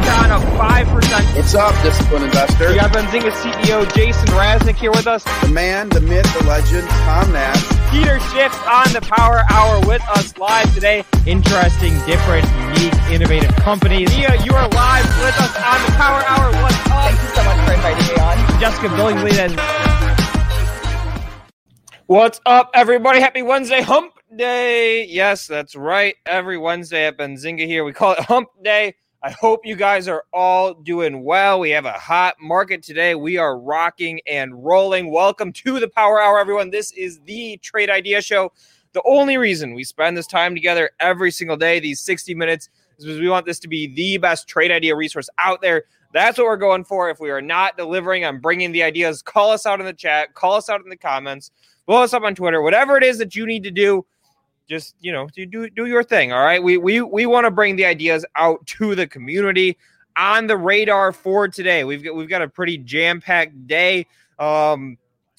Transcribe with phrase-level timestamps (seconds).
[0.00, 1.36] Peloton up 5%.
[1.36, 2.68] What's up, disciplined investor?
[2.68, 5.24] We got Benzinga CEO Jason Raznick here with us.
[5.42, 7.62] The man, the myth, the legend, Tom Nash.
[7.90, 11.04] Peter Schiff on the Power Hour with us live today.
[11.26, 12.46] Interesting, different,
[12.76, 14.08] unique, innovative companies.
[14.16, 16.52] Mia, you are live with us on the Power Hour.
[16.62, 17.10] What's up?
[17.10, 18.60] Thank you so much for inviting me on.
[18.60, 20.18] Jessica Billingsley then.
[22.06, 23.20] What's up, everybody?
[23.20, 25.06] Happy Wednesday, Hump Day.
[25.06, 26.14] Yes, that's right.
[26.24, 28.94] Every Wednesday at Benzinga here, we call it Hump Day.
[29.20, 31.58] I hope you guys are all doing well.
[31.58, 33.16] We have a hot market today.
[33.16, 35.10] We are rocking and rolling.
[35.10, 36.70] Welcome to the Power Hour, everyone.
[36.70, 38.52] This is the Trade Idea Show.
[38.92, 43.06] The only reason we spend this time together every single day, these 60 minutes, is
[43.06, 45.86] because we want this to be the best trade idea resource out there.
[46.12, 47.10] That's what we're going for.
[47.10, 50.34] If we are not delivering on bringing the ideas, call us out in the chat,
[50.34, 51.50] call us out in the comments,
[51.86, 54.06] blow us up on Twitter, whatever it is that you need to do
[54.68, 56.62] just you know do do, your thing all right?
[56.62, 59.78] We we we want to bring the ideas out to the community
[60.16, 61.84] on the radar for today.
[61.84, 64.06] We've got we've got a pretty jam-packed day.
[64.38, 64.98] Um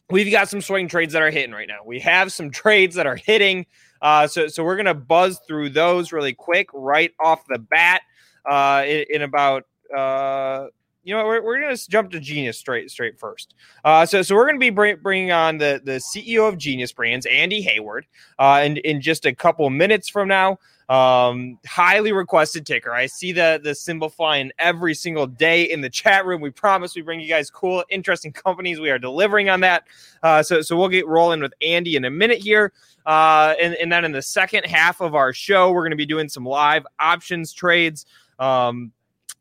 [0.09, 1.79] we've got some swing trades that are hitting right now.
[1.85, 3.65] We have some trades that are hitting.
[4.01, 8.01] Uh so so we're gonna buzz through those really quick right off the bat
[8.49, 10.67] uh in, in about uh
[11.03, 13.55] you know, we're, we're going to jump to Genius straight straight first.
[13.83, 16.91] Uh, so so we're going to be bring, bringing on the the CEO of Genius
[16.91, 18.03] Brands, Andy Heyward,
[18.37, 20.57] uh, in in just a couple minutes from now.
[20.89, 22.91] Um, highly requested ticker.
[22.91, 26.41] I see the the symbol flying every single day in the chat room.
[26.41, 28.79] We promise we bring you guys cool, interesting companies.
[28.79, 29.83] We are delivering on that.
[30.23, 32.73] Uh, so so we'll get rolling with Andy in a minute here.
[33.05, 36.05] Uh, and, and then in the second half of our show, we're going to be
[36.05, 38.05] doing some live options trades.
[38.37, 38.91] Um,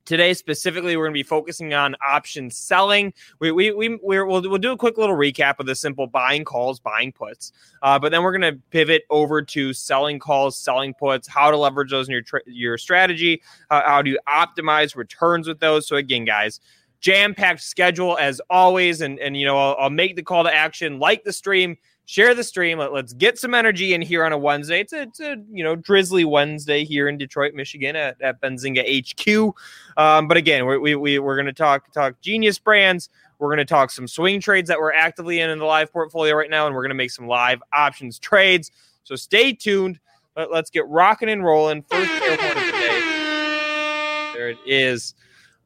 [0.09, 3.12] Today, specifically, we're going to be focusing on option selling.
[3.41, 6.47] We, we, we, we will we'll do a quick little recap of the simple buying
[6.47, 7.53] calls, buying puts.
[7.83, 11.59] Uh, but then we're going to pivot over to selling calls, selling puts, how to
[11.59, 15.86] leverage those in your, tra- your strategy, uh, how do you optimize returns with those.
[15.86, 16.58] So, again, guys,
[17.01, 19.02] jam packed schedule as always.
[19.02, 21.77] And, and you know, I'll, I'll make the call to action, like the stream,
[22.08, 22.79] share the stream.
[22.79, 24.80] Let, us get some energy in here on a Wednesday.
[24.80, 28.83] It's a, it's a you know drizzly Wednesday here in Detroit, Michigan at, at Benzinga
[28.83, 29.55] HQ.
[29.98, 33.11] Um, but again, we, we, we we're going to talk talk Genius Brands.
[33.39, 36.35] We're going to talk some swing trades that we're actively in in the live portfolio
[36.35, 38.73] right now, and we're going to make some live options trades.
[39.05, 40.01] So stay tuned.
[40.35, 41.83] Let, us get rocking and rolling.
[41.83, 44.30] First airport of the day.
[44.35, 45.14] There it is.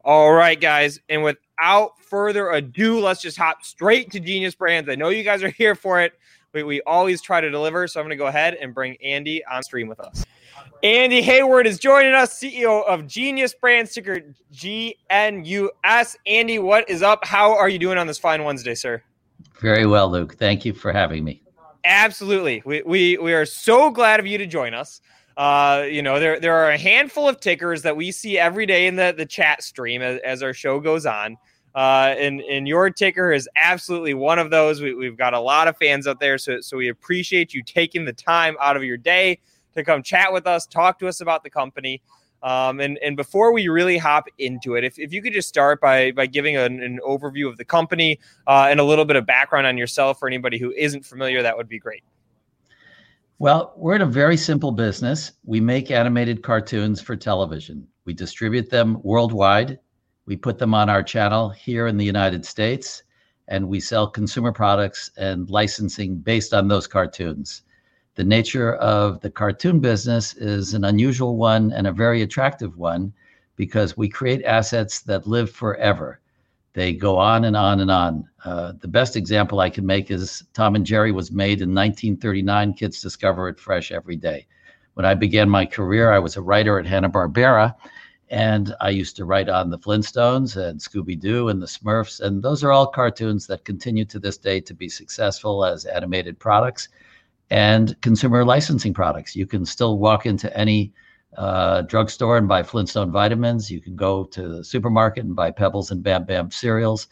[0.04, 0.98] All right, guys.
[1.08, 1.22] And
[1.62, 4.88] without further ado, let's just hop straight to Genius Brands.
[4.88, 6.12] I know you guys are here for it
[6.52, 7.86] we, we always try to deliver.
[7.88, 10.24] So I'm going to go ahead and bring Andy on stream with us.
[10.82, 14.20] Andy Heyward is joining us, CEO of Genius Brands, ticker
[14.52, 16.16] GNUS.
[16.26, 17.24] Andy, what is up?
[17.24, 19.02] How are you doing on this fine Wednesday, sir?
[19.60, 20.34] Very well, Luke.
[20.34, 21.42] Thank you for having me.
[21.84, 22.62] Absolutely.
[22.64, 25.00] We, we, we are so glad of you to join us.
[25.36, 28.86] Uh, you know, there, there are a handful of tickers that we see every day
[28.86, 31.38] in the, the chat stream as, as our show goes on.
[31.74, 34.82] Uh, and and your ticker is absolutely one of those.
[34.82, 38.04] We, have got a lot of fans out there, so so we appreciate you taking
[38.04, 39.38] the time out of your day
[39.74, 42.02] to come chat with us, talk to us about the company.
[42.42, 45.80] Um, and and before we really hop into it, if, if you could just start
[45.80, 49.24] by by giving an, an overview of the company uh, and a little bit of
[49.24, 52.02] background on yourself for anybody who isn't familiar, that would be great.
[53.38, 55.32] Well, we're in a very simple business.
[55.44, 57.88] We make animated cartoons for television.
[58.04, 59.78] We distribute them worldwide
[60.26, 63.02] we put them on our channel here in the United States,
[63.48, 67.62] and we sell consumer products and licensing based on those cartoons.
[68.14, 73.12] The nature of the cartoon business is an unusual one and a very attractive one
[73.56, 76.20] because we create assets that live forever.
[76.74, 78.28] They go on and on and on.
[78.44, 82.74] Uh, the best example I can make is Tom and Jerry was made in 1939.
[82.74, 84.46] Kids discover it fresh every day.
[84.94, 87.74] When I began my career, I was a writer at Hanna-Barbera,
[88.32, 92.18] and I used to write on the Flintstones and Scooby Doo and the Smurfs.
[92.18, 96.38] And those are all cartoons that continue to this day to be successful as animated
[96.38, 96.88] products
[97.50, 99.36] and consumer licensing products.
[99.36, 100.94] You can still walk into any
[101.36, 103.70] uh, drugstore and buy Flintstone vitamins.
[103.70, 107.08] You can go to the supermarket and buy Pebbles and Bam Bam cereals.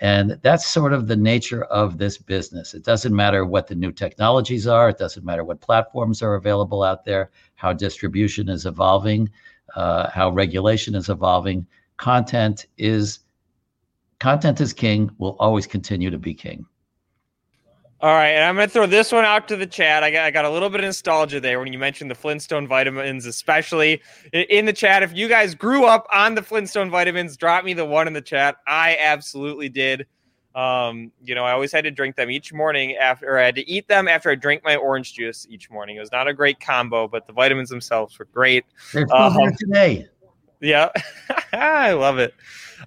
[0.00, 2.74] And that's sort of the nature of this business.
[2.74, 6.82] It doesn't matter what the new technologies are, it doesn't matter what platforms are available
[6.82, 9.30] out there, how distribution is evolving
[9.74, 11.66] uh, how regulation is evolving.
[11.96, 13.20] Content is
[14.18, 15.10] content is king.
[15.18, 16.66] Will always continue to be king.
[18.00, 20.04] All right, and I'm going to throw this one out to the chat.
[20.04, 22.68] I got, I got a little bit of nostalgia there when you mentioned the Flintstone
[22.68, 24.00] vitamins, especially
[24.32, 25.02] in the chat.
[25.02, 28.20] If you guys grew up on the Flintstone vitamins, drop me the one in the
[28.20, 28.58] chat.
[28.68, 30.06] I absolutely did.
[30.58, 33.54] Um, you know, I always had to drink them each morning after, or I had
[33.54, 35.96] to eat them after I drank my orange juice each morning.
[35.96, 38.64] It was not a great combo, but the vitamins themselves were great.
[39.12, 40.08] Um, today.
[40.60, 40.88] Yeah,
[41.52, 42.34] I love it.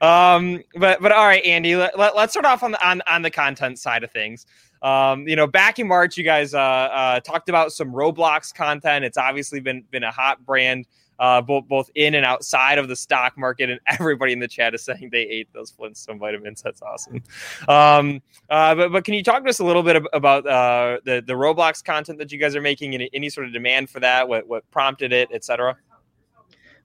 [0.02, 3.22] Um, but but all right, Andy, let, let, us start off on the on, on
[3.22, 4.46] the content side of things.
[4.82, 9.06] Um, you know, back in March, you guys uh, uh, talked about some Roblox content.
[9.06, 10.88] It's obviously been been a hot brand
[11.22, 13.70] uh, both both in and outside of the stock market.
[13.70, 16.62] And everybody in the chat is saying they ate those Flintstone vitamins.
[16.62, 17.24] That's awesome.
[17.70, 21.24] Um, uh, but but can you talk to us a little bit about uh, the
[21.26, 24.28] the Roblox content that you guys are making and any sort of demand for that?
[24.28, 25.78] What what prompted it, etc.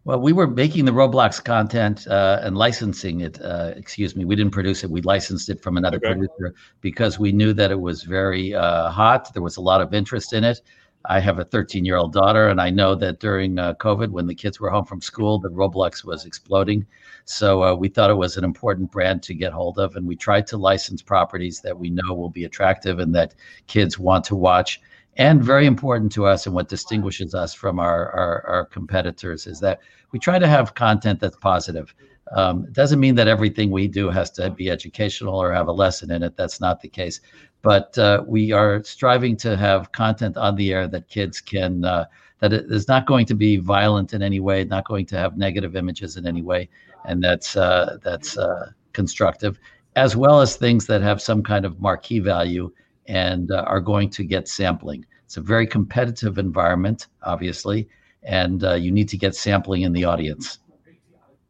[0.05, 3.41] Well, we were making the Roblox content uh, and licensing it.
[3.43, 4.91] Uh, excuse me, we didn't produce it.
[4.91, 6.13] We licensed it from another okay.
[6.13, 9.35] producer because we knew that it was very uh, hot.
[9.35, 10.61] There was a lot of interest in it.
[11.09, 14.27] I have a 13 year old daughter, and I know that during uh, COVID, when
[14.27, 16.87] the kids were home from school, the Roblox was exploding.
[17.25, 20.17] So uh, we thought it was an important brand to get hold of, and we
[20.17, 23.35] tried to license properties that we know will be attractive and that
[23.67, 24.81] kids want to watch.
[25.17, 29.61] And very important to us, and what distinguishes us from our, our, our competitors, is
[29.61, 29.81] that
[30.13, 31.95] we try to have content that's positive.
[32.33, 35.73] Um, it doesn't mean that everything we do has to be educational or have a
[35.73, 36.37] lesson in it.
[36.37, 37.21] That's not the case
[37.67, 42.05] but uh, we are striving to have content on the air that kids can uh,
[42.39, 45.75] that is not going to be violent in any way, not going to have negative
[45.75, 46.69] images in any way,
[47.07, 49.59] and that's uh, that's uh, constructive,
[49.97, 52.71] as well as things that have some kind of marquee value
[53.07, 55.05] and uh, are going to get sampling.
[55.25, 57.89] It's a very competitive environment, obviously,
[58.23, 60.61] and uh, you need to get sampling in the audience.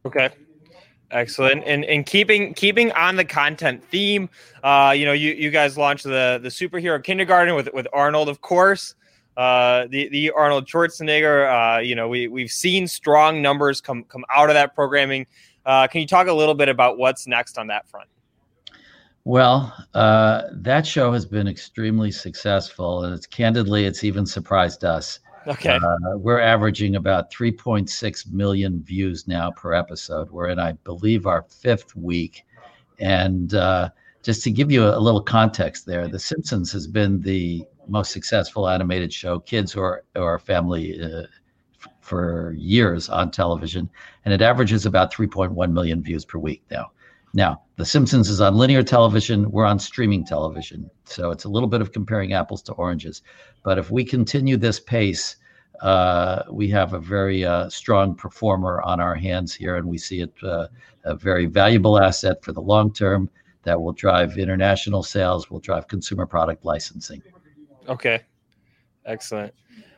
[0.06, 0.30] Okay.
[1.16, 1.64] Excellent.
[1.64, 4.28] And and keeping keeping on the content theme,
[4.62, 8.42] uh, you know, you, you guys launched the the superhero kindergarten with with Arnold, of
[8.42, 8.94] course.
[9.34, 11.78] Uh, the the Arnold Schwarzenegger.
[11.78, 15.26] Uh, you know, we we've seen strong numbers come come out of that programming.
[15.64, 18.08] Uh, can you talk a little bit about what's next on that front?
[19.24, 25.18] Well, uh, that show has been extremely successful, and it's candidly, it's even surprised us.
[25.46, 25.76] Okay.
[25.76, 30.30] Uh, we're averaging about 3.6 million views now per episode.
[30.30, 32.44] We're in, I believe, our fifth week.
[32.98, 33.90] And uh,
[34.22, 38.68] just to give you a, little context there, The Simpsons has been the most successful
[38.68, 41.26] animated show, kids or, or family, uh,
[41.80, 43.88] f- for years on television.
[44.24, 46.90] And it averages about 3.1 million views per week now.
[47.36, 49.50] Now, The Simpsons is on linear television.
[49.50, 50.90] We're on streaming television.
[51.04, 53.20] So it's a little bit of comparing apples to oranges.
[53.62, 55.36] But if we continue this pace,
[55.82, 60.22] uh, we have a very uh, strong performer on our hands here, and we see
[60.22, 60.68] it uh,
[61.04, 63.28] a very valuable asset for the long term
[63.64, 67.22] that will drive international sales, will drive consumer product licensing.
[67.86, 68.22] Okay,
[69.04, 69.52] excellent.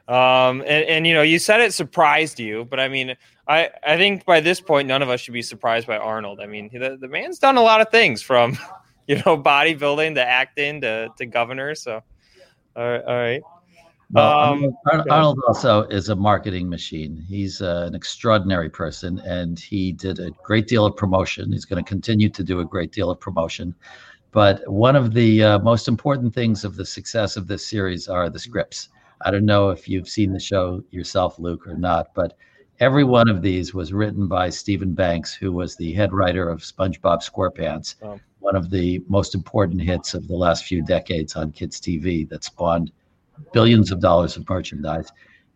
[0.09, 3.15] Um, and, and you know, you said it surprised you, but I mean,
[3.47, 6.41] I, I think by this point, none of us should be surprised by Arnold.
[6.41, 8.57] I mean, the, the man's done a lot of things from,
[9.07, 11.75] you know, bodybuilding to acting to, to governor.
[11.75, 12.03] So,
[12.75, 13.03] all right.
[13.03, 13.43] All right.
[14.11, 14.77] Well, um,
[15.11, 17.23] Arnold also is a marketing machine.
[17.29, 21.53] He's uh, an extraordinary person, and he did a great deal of promotion.
[21.53, 23.75] He's going to continue to do a great deal of promotion.
[24.31, 28.31] But one of the uh, most important things of the success of this series are
[28.31, 28.89] the scripts.
[29.23, 32.37] I don't know if you've seen the show yourself, Luke, or not, but
[32.81, 36.61] every one of these was written by Steven Banks, who was the head writer of
[36.61, 38.21] SpongeBob SquarePants, oh.
[38.39, 42.45] one of the most important hits of the last few decades on kids' TV that
[42.45, 42.93] spawned
[43.53, 45.11] billions of dollars of merchandise.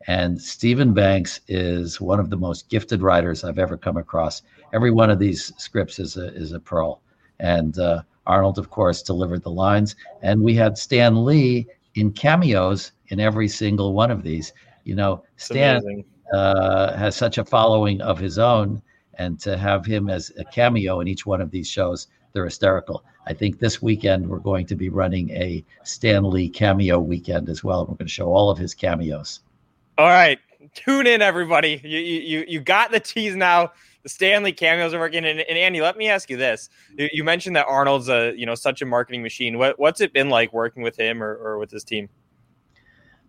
[0.08, 4.42] And Steven Banks is one of the most gifted writers I've ever come across.
[4.72, 7.00] Every one of these scripts is a, is a pearl.
[7.38, 9.94] And uh, Arnold, of course, delivered the lines.
[10.22, 14.52] And we had Stan Lee in cameos in every single one of these.
[14.84, 18.82] You know, Stan uh, has such a following of his own,
[19.14, 23.04] and to have him as a cameo in each one of these shows, they're hysterical.
[23.26, 27.62] I think this weekend we're going to be running a Stan Lee cameo weekend as
[27.62, 27.82] well.
[27.82, 29.40] We're going to show all of his cameos.
[29.98, 30.38] All right,
[30.74, 31.80] tune in, everybody.
[31.84, 33.72] You you you got the tease now.
[34.02, 35.24] The Stan Lee cameos are working.
[35.24, 38.46] And, and Andy, let me ask you this: you, you, mentioned that Arnold's a you
[38.46, 39.58] know such a marketing machine.
[39.58, 42.08] What what's it been like working with him or, or with his team?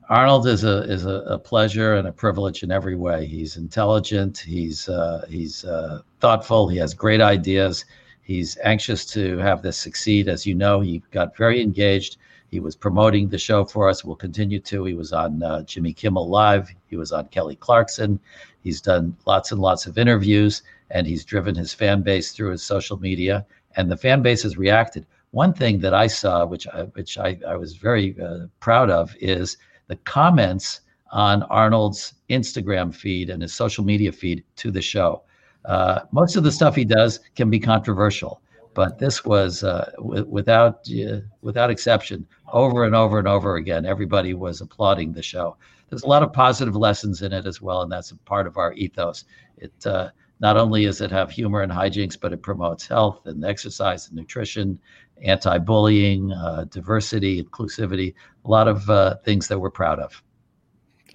[0.09, 3.25] Arnold is a is a, a, pleasure and a privilege in every way.
[3.25, 4.37] He's intelligent.
[4.37, 6.67] He's uh, he's uh, thoughtful.
[6.67, 7.85] He has great ideas.
[8.21, 10.27] He's anxious to have this succeed.
[10.27, 12.17] As you know, he got very engaged.
[12.49, 14.03] He was promoting the show for us.
[14.03, 14.85] We'll continue to.
[14.85, 16.69] He was on uh, Jimmy Kimmel Live.
[16.87, 18.19] He was on Kelly Clarkson.
[18.63, 22.63] He's done lots and lots of interviews, and he's driven his fan base through his
[22.63, 23.45] social media.
[23.75, 25.05] And the fan base has reacted.
[25.31, 29.15] One thing that I saw, which I, which I, I was very uh, proud of,
[29.19, 35.23] is the comments on Arnold's Instagram feed and his social media feed to the show.
[35.65, 38.41] Uh, most of the stuff he does can be controversial,
[38.73, 43.85] but this was uh, w- without uh, without exception, over and over and over again.
[43.85, 45.57] Everybody was applauding the show.
[45.89, 48.57] There's a lot of positive lessons in it as well, and that's a part of
[48.57, 49.25] our ethos.
[49.57, 53.45] It uh, not only does it have humor and hijinks, but it promotes health and
[53.45, 54.79] exercise and nutrition,
[55.23, 58.13] anti-bullying, uh, diversity, inclusivity,
[58.43, 60.21] a lot of uh, things that we're proud of.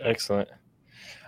[0.01, 0.49] Excellent.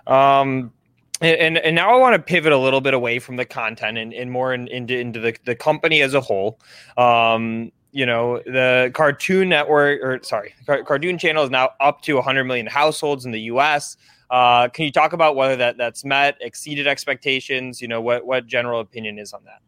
[0.06, 0.72] Um,
[1.20, 4.12] and, and now I want to pivot a little bit away from the content and,
[4.12, 6.58] and more in, into, into the, the company as a whole.
[6.96, 12.44] Um, you know, the Cartoon Network, or sorry, Kartoon Channel is now up to 100
[12.44, 13.96] million households in the U.S.
[14.30, 17.82] Uh, can you talk about whether that that's met, exceeded expectations?
[17.82, 19.60] You know, what what general opinion is on that?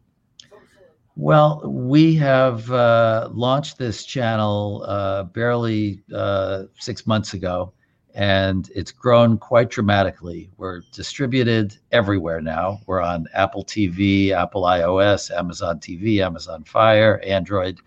[1.15, 7.73] Well, we have uh, launched this channel uh, barely uh, six months ago,
[8.13, 10.49] and it's grown quite dramatically.
[10.57, 12.79] We're distributed everywhere now.
[12.85, 17.79] We're on Apple TV, Apple iOS, Amazon TV, Amazon Fire, Android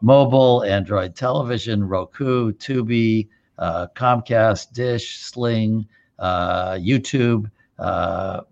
[0.00, 3.28] mobile, Android television, Roku, Tubi,
[3.58, 5.86] uh, Comcast, Dish, Sling,
[6.18, 7.50] uh, YouTube.
[7.78, 8.42] Uh,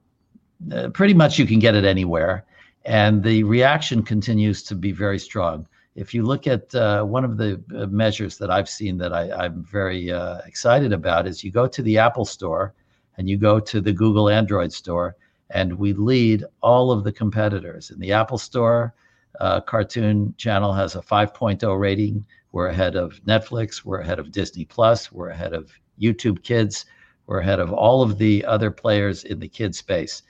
[0.72, 2.44] uh, pretty much you can get it anywhere.
[2.84, 5.66] And the reaction continues to be very strong.
[5.94, 9.44] If you look at uh, one of the uh, measures that I've seen that I,
[9.44, 12.74] am very uh, excited about is you go to the Apple Store
[13.18, 15.16] and you go to the Google Android Store,
[15.50, 17.90] and we lead all of the competitors.
[17.90, 18.94] In the Apple Store,
[19.40, 22.24] uh, Kartoon Channel has a 5.0 rating.
[22.52, 23.84] We're ahead of Netflix.
[23.84, 25.12] We're ahead of Disney Plus.
[25.12, 25.70] We're ahead of
[26.00, 26.86] YouTube Kids.
[27.26, 30.22] We're ahead of all of the other players in the kid space.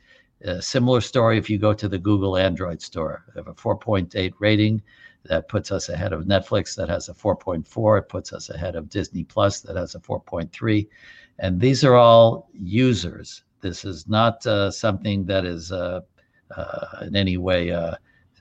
[0.58, 3.24] Similar story if you go to the Google Android store.
[3.32, 4.82] They have a 4.8 rating
[5.24, 7.98] that puts us ahead of Netflix that has a 4.4.
[7.98, 10.88] It puts us ahead of Disney Plus that has a 4.3.
[11.38, 13.44] And these are all users.
[13.60, 16.00] This is not uh, something that is uh,
[16.56, 17.94] uh, in any way uh,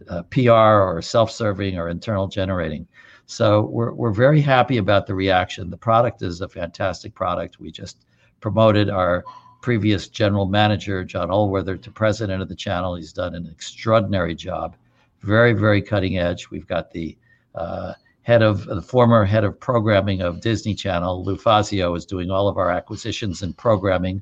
[0.09, 2.87] uh, PR or self-serving or internal generating.
[3.27, 5.69] So we're, we're very happy about the reaction.
[5.69, 7.59] The product is a fantastic product.
[7.59, 8.05] We just
[8.41, 9.23] promoted our
[9.61, 12.95] previous general manager, John Allwether, to president of the channel.
[12.95, 14.75] He's done an extraordinary job,
[15.21, 16.49] very, very cutting edge.
[16.49, 17.17] We've got the
[17.55, 22.29] uh, head of the former head of programming of Disney Channel, Lou Fazio, is doing
[22.29, 24.21] all of our acquisitions and programming.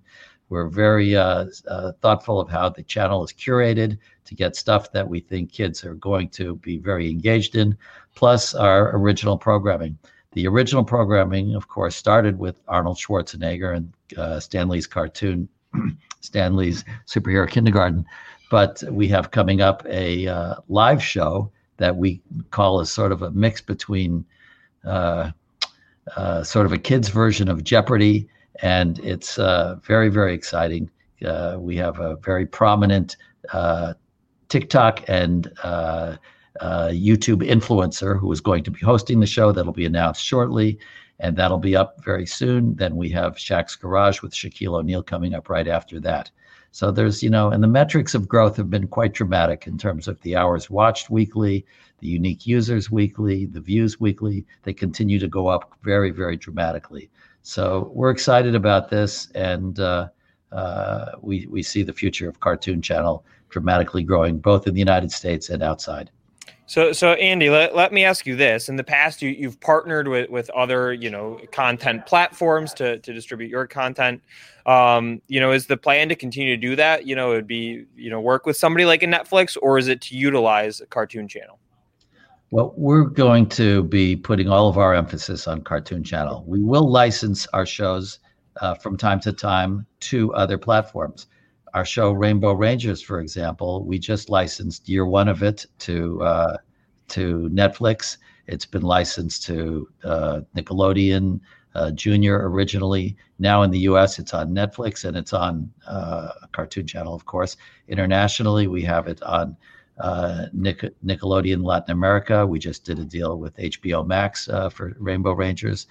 [0.49, 5.07] We're very uh, uh, thoughtful of how the channel is curated to get stuff that
[5.07, 7.77] we think kids are going to be very engaged in,
[8.15, 9.97] plus our original programming.
[10.33, 15.47] The original programming, of course, started with Arnold Schwarzenegger and uh, Stan Lee's cartoon,
[16.21, 18.05] Stan Lee's Superhero Kindergarten.
[18.49, 23.21] But we have coming up a uh, live show that we call as sort of
[23.21, 24.25] a mix between
[24.85, 25.31] uh,
[26.15, 28.27] uh sort of a kid's version of Jeopardy,
[28.61, 30.89] and it's uh, very, very exciting.
[31.23, 33.17] Uh, we have a very prominent
[34.49, 36.17] TikTok and uh,
[36.61, 39.51] YouTube influencer who is going to be hosting the show.
[39.51, 40.79] That'll be announced shortly,
[41.19, 42.75] and that'll be up very soon.
[42.75, 46.31] Then we have Shaq's Garage with Shaquille O'Neal coming up right after that.
[46.71, 50.07] So there's, you know, and the metrics of growth have been quite dramatic in terms
[50.07, 51.65] of the hours watched weekly,
[51.99, 54.45] the unique users weekly, the views weekly.
[54.63, 57.09] They continue to go up very, very dramatically.
[57.41, 60.09] So we're excited about this, and uh,
[60.51, 65.11] uh, we we see the future of Kartoon Channel dramatically growing both in the United
[65.11, 66.11] States and outside.
[66.69, 70.07] So, so Andy, let, let me ask you this: In the past, you, you've partnered
[70.07, 74.21] with, with other, you know, content platforms to, to distribute your content.
[74.67, 77.07] Um, you know, is the plan to continue to do that?
[77.07, 79.99] You know, it'd be, you know, work with somebody like a Netflix, or is it
[80.01, 81.57] to utilize a Kartoon Channel?
[82.51, 86.43] Well, we're going to be putting all of our emphasis on Kartoon Channel.
[86.45, 88.19] We will license our shows
[88.61, 91.25] uh, from time to time to other platforms
[91.73, 96.57] our show Rainbow Rangers, for example, we just licensed year one of it to uh,
[97.09, 98.17] to Netflix.
[98.47, 101.39] It's been licensed to uh, Nickelodeon
[101.75, 103.15] uh, Junior originally.
[103.37, 107.57] Now in the U.S., it's on Netflix and it's on uh, Kartoon Channel, of course.
[107.87, 109.55] Internationally, we have it on
[109.99, 112.45] uh, Nic- Nickelodeon Latin America.
[112.45, 115.87] We just did a deal with HBO Max uh, for Rainbow Rangers.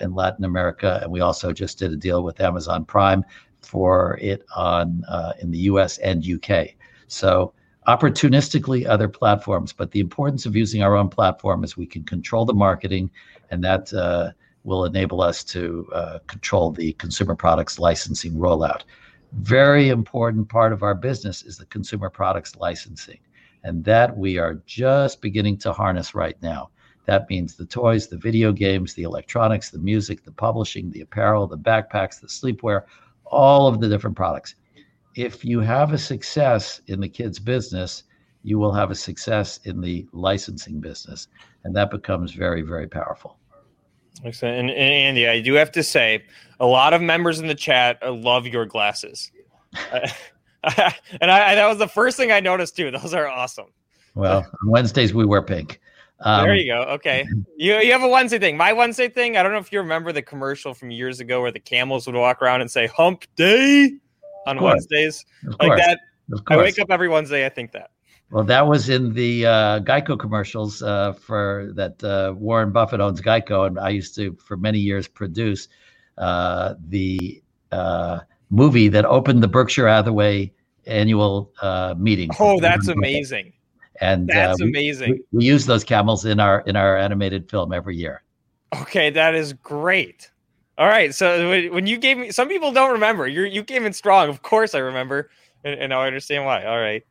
[0.00, 3.24] in Latin America, and we also just did a deal with Amazon Prime
[3.66, 6.68] for it on uh, in the US and UK.
[7.08, 7.52] So
[7.86, 12.44] opportunistically other platforms, but the importance of using our own platform is we can control
[12.44, 13.10] the marketing,
[13.50, 14.30] and that uh,
[14.64, 18.82] will enable us to uh, control the consumer products licensing rollout.
[19.32, 23.20] Very important part of our business is the consumer products licensing,
[23.62, 26.70] and that we are just beginning to harness right now.
[27.04, 31.46] That means the toys, the video games, the electronics, the music, the publishing, the apparel,
[31.46, 32.82] the backpacks, the sleepwear,
[33.26, 34.54] all of the different products.
[35.14, 38.04] If you have a success in the kids' business,
[38.42, 41.28] you will have a success in the licensing business.
[41.64, 43.38] And that becomes very, very powerful.
[44.24, 44.58] Excellent.
[44.58, 46.24] And, and Andy, I do have to say,
[46.60, 49.30] a lot of members in the chat love your glasses.
[51.20, 52.90] And I, that was the first thing I noticed too.
[52.90, 53.66] Those are awesome.
[54.16, 55.80] Well, on Wednesdays we wear pink.
[56.20, 56.82] Um, there you go.
[56.94, 58.56] Okay, you you have a Wednesday thing.
[58.56, 59.36] My Wednesday thing.
[59.36, 62.16] I don't know if you remember the commercial from years ago where the camels would
[62.16, 63.92] walk around and say "Hump Day"
[64.46, 65.26] on Wednesdays,
[65.60, 66.00] like that.
[66.48, 67.44] I wake up every Wednesday.
[67.44, 67.90] I think that.
[68.30, 73.20] Well, that was in the uh, Geico commercials uh, for that uh, Warren Buffett owns
[73.20, 75.68] Geico, and I used to for many years produce
[76.18, 78.20] uh, the uh,
[78.50, 80.52] movie that opened the Berkshire Hathaway
[80.86, 82.30] annual uh, meeting.
[82.40, 83.52] Oh, that's amazing!
[84.00, 85.12] And that's we, amazing.
[85.12, 88.22] We, we, use those camels in our in our animated film every year.
[88.74, 90.30] Okay, that is great.
[90.78, 93.26] All right, so when you gave me, some people don't remember.
[93.26, 94.28] You you came in strong.
[94.28, 95.30] Of course, I remember,
[95.64, 96.64] and, and I understand why.
[96.64, 97.02] All right.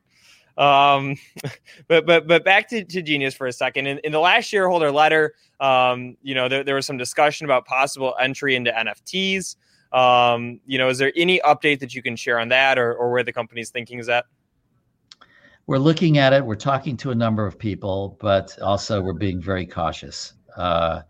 [0.57, 1.17] Um,
[1.87, 3.87] but but but back to, to Genius for a second.
[3.87, 7.65] In, in the last shareholder letter, um, you know, there, there was some discussion about
[7.65, 9.55] possible entry into NFTs.
[9.91, 13.11] Um, you know, is there any update that you can share on that, or or
[13.11, 14.25] where the company's thinking is at?
[15.67, 16.45] We're looking at it.
[16.45, 20.33] We're talking to a number of people, but also we're being very cautious.
[20.55, 21.01] Uh,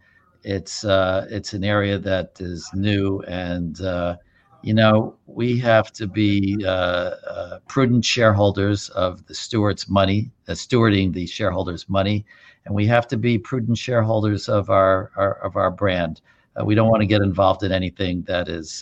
[0.44, 4.16] it's uh, it's an area that is new and uh,
[4.62, 10.54] you know, we have to be uh, uh, prudent shareholders of the steward's money, uh,
[10.54, 12.26] stewarding the shareholders' money,
[12.66, 16.22] and we have to be prudent shareholders of our, our of our brand.
[16.64, 18.82] We don't want to get involved in anything that is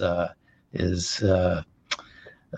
[0.71, 1.23] is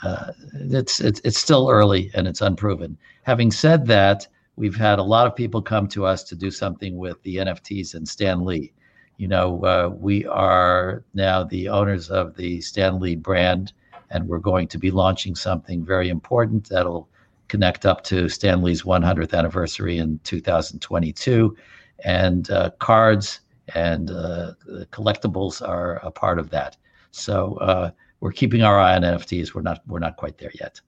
[0.03, 2.97] uh, it's, it's it's still early and it's unproven.
[3.23, 6.97] Having said that, we've had a lot of people come to us to do something
[6.97, 8.71] with the NFTs and Stan Lee
[9.17, 13.71] you know, uh, we are now the owners of the Stan Lee brand,
[14.09, 17.07] and we're going to be launching something very important that'll
[17.47, 21.55] connect up to Stan Lee's 100th anniversary in 2022.
[22.03, 23.39] And uh, cards
[23.73, 24.53] and uh,
[24.91, 26.75] collectibles are a part of that.
[27.11, 27.91] So uh,
[28.25, 29.53] we're keeping our eye on NFTs.
[29.53, 30.81] We're not we're not quite there yet.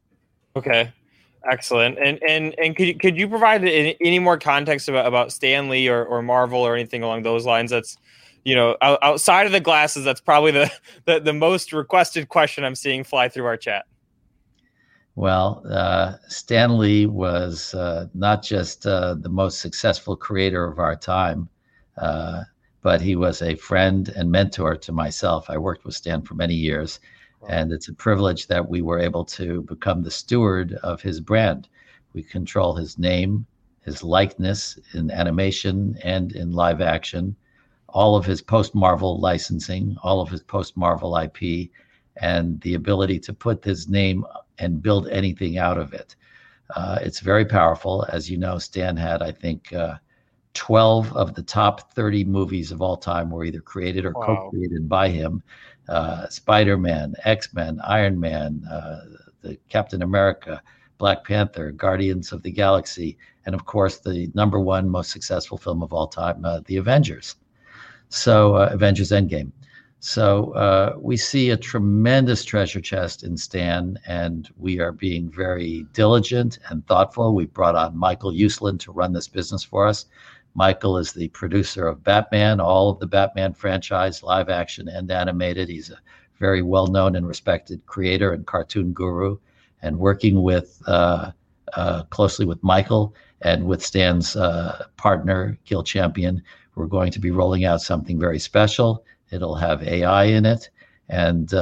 [0.56, 0.91] Okay.
[1.47, 2.00] Excellent.
[2.00, 5.69] And and and could you, could you provide any, any more context about about Stan
[5.69, 7.69] Lee or, or Marvel or anything along those lines?
[7.69, 7.95] That's
[8.43, 10.04] you know outside of the glasses.
[10.04, 10.71] That's probably the,
[11.06, 13.86] the the most requested question I'm seeing fly through our chat.
[15.13, 20.95] Well, uh, Stan Lee was uh, not just uh, the most successful creator of our
[20.95, 21.50] time,
[21.97, 22.45] uh,
[22.82, 25.52] but he was a friend and mentor to myself.
[25.52, 27.00] I worked with Stan for many years
[27.47, 31.69] and it's a privilege that we were able to become the steward of his brand.
[32.13, 33.45] We control his name,
[33.82, 37.36] his likeness in animation and in live action,
[37.89, 41.69] all of his post Marvel licensing, all of his post Marvel IP,
[42.17, 44.26] and the ability to put his name
[44.58, 46.15] and build anything out of it.
[46.76, 48.06] Uh, it's very powerful.
[48.10, 49.95] As you know, Stan had, I think, uh,
[50.54, 54.26] 12 of the top 30 movies of all time were either created or wow.
[54.26, 55.43] co created by him
[55.89, 59.02] uh, Spider Man, X Men, Iron Man, uh,
[59.41, 60.62] the Captain America,
[60.97, 65.84] Black Panther, Guardians of the Galaxy, and of course the number one most successful film
[65.84, 67.36] of all time, uh, The Avengers.
[68.10, 69.52] So uh, Avengers Endgame.
[70.00, 75.86] So uh, we see a tremendous treasure chest in Stan, and we are being very
[75.93, 77.34] diligent and thoughtful.
[77.34, 80.06] We brought on Michael Uslan to run this business for us.
[80.58, 85.70] Michael is the producer of Batman, all of the Batman franchise, live action and animated.
[85.70, 86.00] He's a
[86.39, 89.38] very well known and respected creator and cartoon guru.
[89.84, 91.30] And working with uh,
[91.74, 96.41] uh, closely with Michael and with Stan's uh, partner, Gil Champion,
[96.74, 99.06] we're going to be rolling out something very special.
[99.30, 100.72] It'll have AI in it.
[101.08, 101.54] And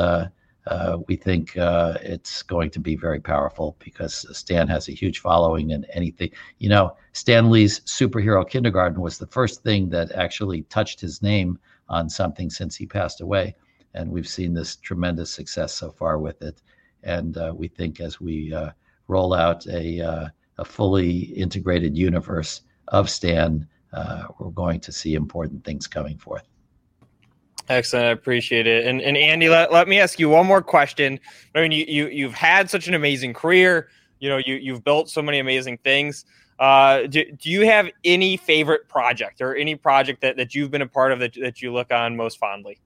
[0.67, 5.19] uh, we think uh, it's going to be very powerful because Stan has a huge
[5.19, 6.31] following and anything.
[6.57, 11.59] You know, Stan Lee's superhero kindergarten was the first thing that actually touched his name
[11.87, 13.55] on something since he passed away.
[13.93, 16.61] And we've seen this tremendous success so far with it.
[17.03, 18.71] And uh, we think as we uh,
[19.07, 25.13] roll out a, uh, a fully integrated universe of Stan, uh, we're going to see
[25.13, 26.47] important things coming forth.
[27.67, 28.05] Excellent.
[28.05, 28.85] I appreciate it.
[28.85, 31.19] And and Andy, let, let me ask you one more question.
[31.55, 33.89] I mean, you, you you've had such an amazing career.
[34.19, 36.25] You know, you you've built so many amazing things.
[36.59, 40.81] Uh, do, do you have any favorite project or any project that, that you've been
[40.81, 42.77] a part of that, that you look on most fondly?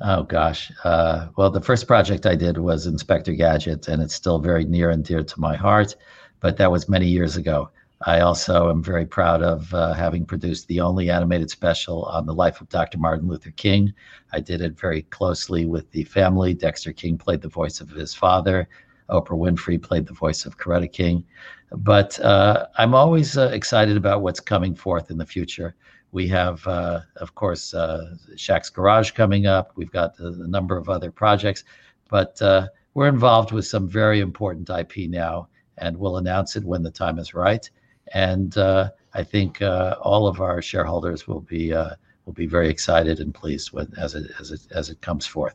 [0.00, 0.70] Oh gosh.
[0.84, 4.90] Uh, well, the first project I did was Inspector Gadget, and it's still very near
[4.90, 5.94] and dear to my heart.
[6.40, 7.70] But that was many years ago.
[8.04, 12.34] I also am very proud of uh, having produced the only animated special on the
[12.34, 12.98] life of Dr.
[12.98, 13.94] Martin Luther King.
[14.32, 16.52] I did it very closely with the family.
[16.52, 18.68] Dexter King played the voice of his father.
[19.08, 21.24] Oprah Winfrey played the voice of Coretta King.
[21.70, 25.76] But uh, I'm always uh, excited about what's coming forth in the future.
[26.10, 29.72] We have, uh, of course, uh, Shaq's Garage coming up.
[29.76, 31.64] We've got a, a, number of other projects.
[32.08, 36.82] But uh, we're involved with some very important IP now, and we'll announce it when
[36.82, 37.70] the time is right.
[38.14, 41.90] And uh, I think uh, all of our shareholders will be uh,
[42.26, 45.54] will be very excited and pleased when as it as it as it comes forth.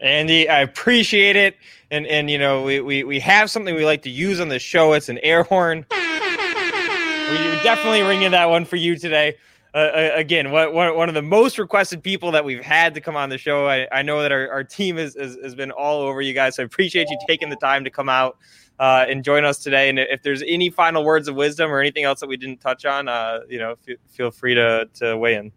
[0.00, 1.56] Andy, I appreciate it.
[1.90, 4.58] And and you know, we, we, we have something we like to use on the
[4.58, 4.92] show.
[4.94, 5.86] It's an air horn.
[5.90, 9.36] We're definitely ringing that one for you today.
[9.74, 13.16] Uh, again, what, one, one of the most requested people that we've had to come
[13.16, 13.66] on the show.
[13.66, 16.56] I, I know that our, our team has, has, has been all over you guys.
[16.56, 18.36] So I appreciate you taking the time to come out
[18.78, 19.88] uh, and join us today.
[19.88, 22.84] And if there's any final words of wisdom or anything else that we didn't touch
[22.84, 25.52] on, uh, you know, f- feel free to, to weigh in.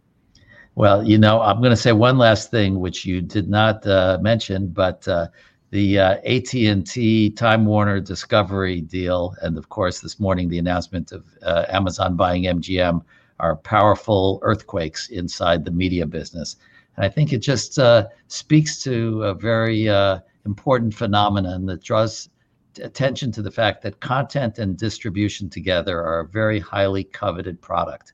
[0.75, 4.17] Well, you know, I'm going to say one last thing, which you did not uh,
[4.21, 5.27] mention, but uh,
[5.71, 11.25] the uh, AT&T Time Warner Discovery deal, and of course, this morning the announcement of
[11.43, 13.03] uh, Amazon buying MGM
[13.39, 16.57] are powerful earthquakes inside the media business.
[16.95, 22.29] And I think it just uh, speaks to a very uh, important phenomenon that draws
[22.79, 28.13] attention to the fact that content and distribution together are a very highly coveted product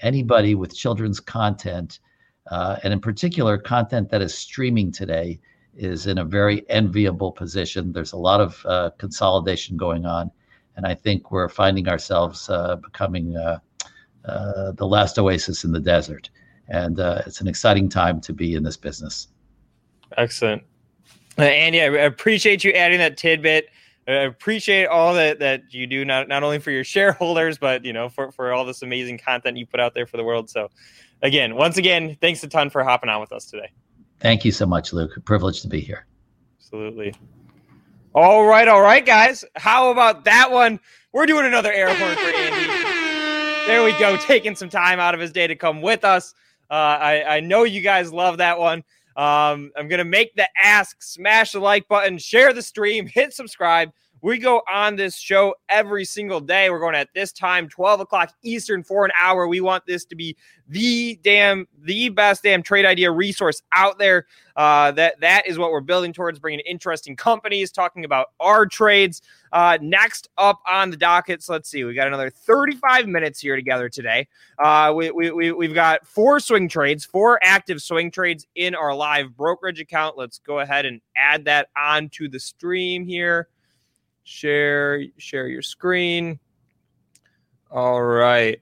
[0.00, 2.00] anybody with children's content,
[2.50, 5.38] uh, and in particular, content that is streaming today,
[5.74, 7.92] is in a very enviable position.
[7.92, 10.30] There's a lot of uh, consolidation going on,
[10.76, 13.58] and I think we're finding ourselves uh, becoming uh,
[14.24, 16.30] uh, the last oasis in the desert.
[16.68, 19.28] And uh, it's an exciting time to be in this business.
[20.16, 20.62] Excellent.
[21.38, 23.68] Andy, I appreciate you adding that tidbit.
[24.08, 27.92] I appreciate all that that you do not not only for your shareholders, but you
[27.92, 30.48] know for for all this amazing content you put out there for the world.
[30.48, 30.70] So,
[31.22, 33.70] again, once again, thanks a ton for hopping on with us today.
[34.20, 35.16] Thank you so much, Luke.
[35.16, 36.06] A privilege to be here.
[36.58, 37.14] Absolutely.
[38.14, 39.44] All right, all right, guys.
[39.56, 40.80] How about that one?
[41.12, 43.66] We're doing another air horn for Andy.
[43.66, 46.34] There we go, taking some time out of his day to come with us.
[46.70, 48.82] Uh, I, I know you guys love that one.
[49.18, 53.34] Um, I'm going to make the ask, smash the like button, share the stream, hit
[53.34, 53.90] subscribe.
[54.20, 56.70] We go on this show every single day.
[56.70, 59.46] We're going at this time, 12 o'clock Eastern, for an hour.
[59.46, 60.36] We want this to be
[60.68, 64.26] the damn, the best damn trade idea resource out there.
[64.56, 69.22] Uh, that that is what we're building towards, bringing interesting companies, talking about our trades.
[69.52, 73.56] Uh, next up on the docket, so let's see, we got another 35 minutes here
[73.56, 74.26] together today.
[74.58, 78.94] Uh, we, we, we, we've got four swing trades, four active swing trades in our
[78.94, 80.18] live brokerage account.
[80.18, 83.48] Let's go ahead and add that onto the stream here
[84.28, 86.38] share share your screen.
[87.70, 88.60] All right.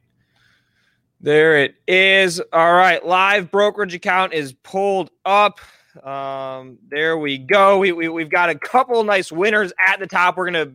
[1.21, 2.41] There it is.
[2.53, 3.05] All right.
[3.05, 5.59] Live brokerage account is pulled up.
[6.05, 7.79] Um there we go.
[7.79, 10.37] We, we, we've got a couple nice winners at the top.
[10.37, 10.73] We're gonna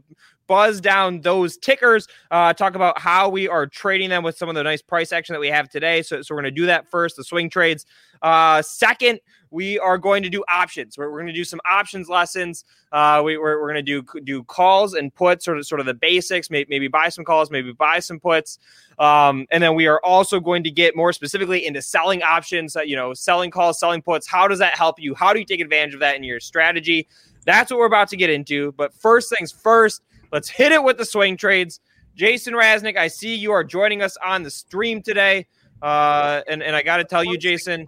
[0.47, 4.55] buzz down those tickers, uh, talk about how we are trading them with some of
[4.55, 6.01] the nice price action that we have today.
[6.01, 7.85] So, so we're going to do that first, the swing trades.
[8.21, 10.97] Uh, second, we are going to do options.
[10.97, 12.65] We're, we're going to do some options lessons.
[12.91, 15.85] Uh, we, are we're going to do do calls and puts, sort of sort of
[15.85, 16.49] the basics.
[16.49, 18.57] Maybe, maybe buy some calls, maybe buy some puts,
[18.97, 22.75] um, and then we are also going to get more specifically into selling options.
[22.83, 24.27] You know, selling calls, selling puts.
[24.27, 25.13] How does that help you?
[25.13, 27.07] How do you take advantage of that in your strategy?
[27.45, 28.71] That's what we're about to get into.
[28.73, 31.81] But first things first, Let's hit it with the swing trades.
[32.15, 35.45] Jason Raznick, I see you are joining us on the stream today.
[35.81, 37.85] Uh, and, and I got to tell you, Jason,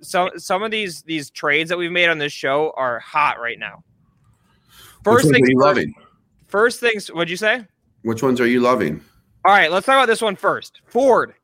[0.00, 3.58] some some of these these trades that we've made on this show are hot right
[3.58, 3.82] now.
[5.02, 5.94] First things first, loving?
[6.48, 7.64] First things, what'd you say?
[8.02, 9.00] Which ones are you loving?
[9.44, 10.80] All right, let's talk about this one first.
[10.86, 11.34] Ford.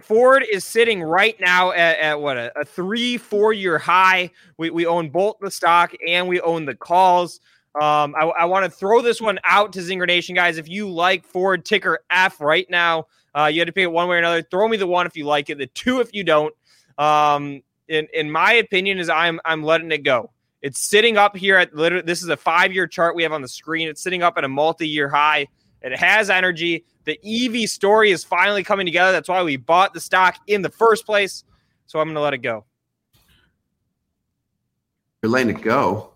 [0.00, 4.30] Ford is sitting right now at, at what a, a, three, four year high.
[4.56, 7.40] We, we own both the stock and we own the calls.
[7.74, 10.56] Um, I, I want to throw this one out to Zinger Nation, guys.
[10.56, 14.08] If you like Ford ticker F right now, uh, you had to pick it one
[14.08, 14.42] way or another.
[14.42, 16.54] Throw me the one if you like it, the two if you don't.
[16.98, 20.30] Um, in in my opinion, is I'm I'm letting it go.
[20.60, 22.04] It's sitting up here at literally.
[22.04, 23.88] This is a five year chart we have on the screen.
[23.88, 25.48] It's sitting up at a multi year high.
[25.82, 26.84] It has energy.
[27.04, 29.10] The EV story is finally coming together.
[29.10, 31.44] That's why we bought the stock in the first place.
[31.86, 32.64] So I'm going to let it go.
[35.22, 36.10] You're letting it go.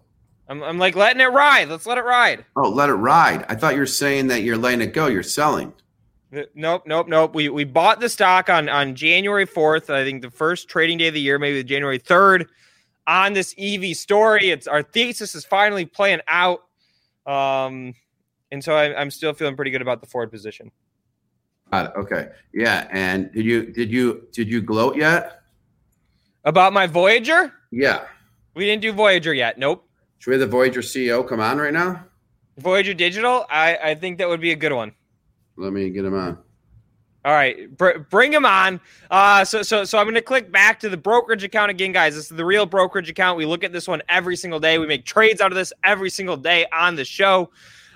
[0.48, 1.68] I'm, I'm like letting it ride.
[1.68, 2.44] Let's let it ride.
[2.54, 3.44] Oh, let it ride.
[3.48, 5.06] I thought you were saying that you're letting it go.
[5.06, 5.72] You're selling.
[6.32, 7.34] Nope, nope, nope.
[7.34, 9.90] We we bought the stock on on January 4th.
[9.90, 12.46] I think the first trading day of the year, maybe January 3rd.
[13.06, 16.64] On this EV story, it's our thesis is finally playing out.
[17.24, 17.94] Um,
[18.50, 20.72] and so I, I'm still feeling pretty good about the Ford position.
[21.70, 22.88] Uh, okay, yeah.
[22.90, 25.42] And did you did you did you gloat yet
[26.44, 27.52] about my Voyager?
[27.70, 28.04] Yeah,
[28.54, 29.58] we didn't do Voyager yet.
[29.58, 29.88] Nope.
[30.18, 32.04] Should we have the Voyager CEO come on right now?
[32.58, 33.46] Voyager Digital?
[33.50, 34.92] I, I think that would be a good one.
[35.56, 36.38] Let me get him on.
[37.24, 38.80] All right, br- bring him on.
[39.10, 42.14] Uh, so, so, so I'm going to click back to the brokerage account again, guys.
[42.14, 43.36] This is the real brokerage account.
[43.36, 44.78] We look at this one every single day.
[44.78, 47.50] We make trades out of this every single day on the show.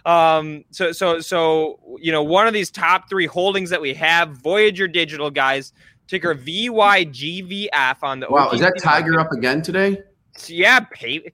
[0.04, 4.30] Um, so, so, so, you know, one of these top three holdings that we have,
[4.30, 5.72] Voyager Digital, guys,
[6.08, 8.26] ticker VYGVF on the.
[8.28, 9.26] Wow, is that Tiger market.
[9.26, 10.02] up again today?
[10.48, 11.32] Yeah, pay.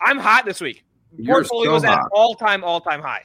[0.00, 0.84] I'm hot this week.
[1.18, 3.24] You're Portfolio so was at all time, all time high.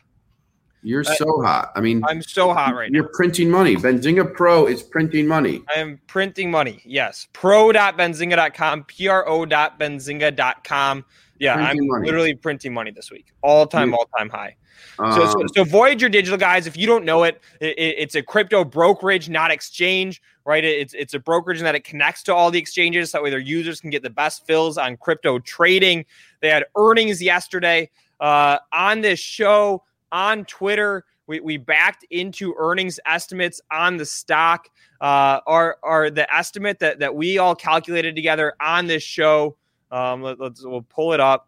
[0.84, 1.72] You're I- so hot.
[1.76, 2.98] I mean, I'm so hot right now.
[2.98, 3.76] you're printing money.
[3.76, 5.62] Benzinga Pro is printing money.
[5.76, 6.82] I am printing money.
[6.86, 7.28] Yes.
[7.34, 11.06] Pro.benzinga.com, pro.benzinga.com.
[11.40, 12.06] Yeah, Printing I'm money.
[12.06, 13.28] literally printing money this week.
[13.42, 14.56] All time, all time high.
[14.98, 18.16] So, so, Um, so Voyager Digital, guys, if you don't know it, it, it- it's
[18.16, 20.64] a crypto brokerage, not exchange, right?
[20.64, 23.30] It's it's a brokerage in that it connects to all the exchanges, so that way
[23.32, 26.06] their users can get the best fills on crypto trading.
[26.42, 27.90] They had earnings yesterday
[28.20, 31.06] uh, on this show on Twitter.
[31.28, 34.68] We, we backed into earnings estimates on the stock.
[35.00, 39.58] Uh, are are the estimate that that we all calculated together on this show.
[39.92, 41.48] Um, let, us we'll pull it up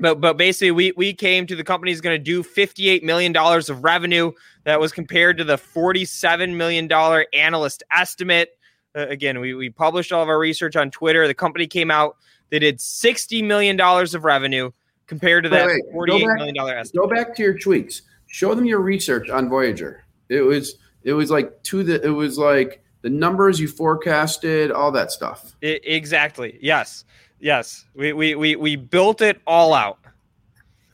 [0.00, 3.32] but but basically we we came to the company is going to do 58 million
[3.32, 4.32] dollars of revenue
[4.64, 8.50] that was compared to the 47 million dollar analyst estimate
[8.96, 12.16] Uh, again we, we published all of our research on twitter the company came out
[12.50, 14.70] they did 60 million dollars of revenue
[15.10, 17.02] compared to that wait, go 48 back- million dollar estimate.
[17.02, 18.02] go back to your tweets.
[18.28, 20.04] Show them your research on Voyager.
[20.28, 24.92] It was it was like to the it was like the numbers you forecasted, all
[24.92, 25.56] that stuff.
[25.62, 26.58] I- exactly.
[26.62, 27.04] Yes.
[27.40, 27.86] Yes.
[27.94, 29.98] We, we we we built it all out.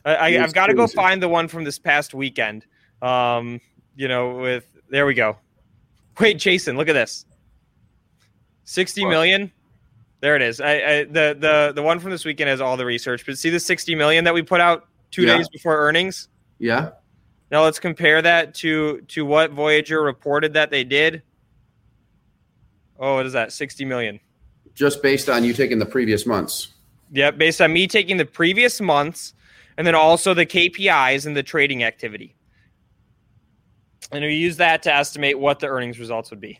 [0.05, 2.65] I, i've got to go find the one from this past weekend.
[3.01, 3.61] Um
[3.95, 5.37] you know with there we go.
[6.19, 7.25] Wait jason look at this.
[8.63, 9.09] 60 What?
[9.11, 9.51] million
[10.19, 12.85] there it is I, I the the the one from this weekend has all the
[12.85, 15.37] research but see the 60 million that we put out two Yeah.
[15.37, 16.27] days before earnings
[16.59, 16.91] Yeah.
[17.51, 21.21] now let's compare that to to what voyager reported that they did
[22.99, 24.19] oh what is that 60 million
[24.73, 26.73] Just based on you taking the previous months.
[27.11, 29.33] Yeah, based on me taking the previous months
[29.77, 32.35] and then also the KPIs and the trading activity.
[34.11, 36.59] And we use that to estimate what the earnings results would be.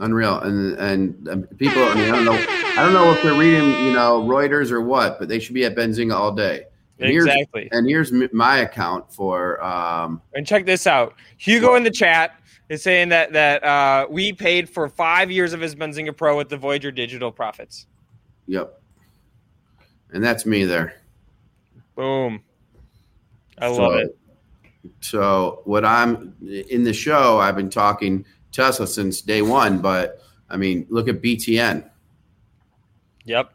[0.00, 0.38] Unreal.
[0.40, 3.84] And and um, people I mean I don't know I don't know if they're reading,
[3.84, 6.64] you know, Reuters or what, but they should be at Benzinga all day.
[6.98, 7.68] And here's Exactly.
[7.72, 11.14] and here's my account for um And check this out.
[11.36, 15.60] Hugo in the chat is saying that that uh, we paid for five years of
[15.60, 17.86] his Benzinga Pro with the Voyager Digital profits.
[18.46, 18.80] yep.
[20.14, 20.94] And that's me there.
[21.96, 22.42] Boom.
[23.58, 24.18] I So- love it.
[25.00, 26.34] So what I'm
[26.68, 31.20] in the show, I've been talking Tesla since day one, but I mean, look at
[31.22, 31.88] BTN.
[33.24, 33.52] Yep.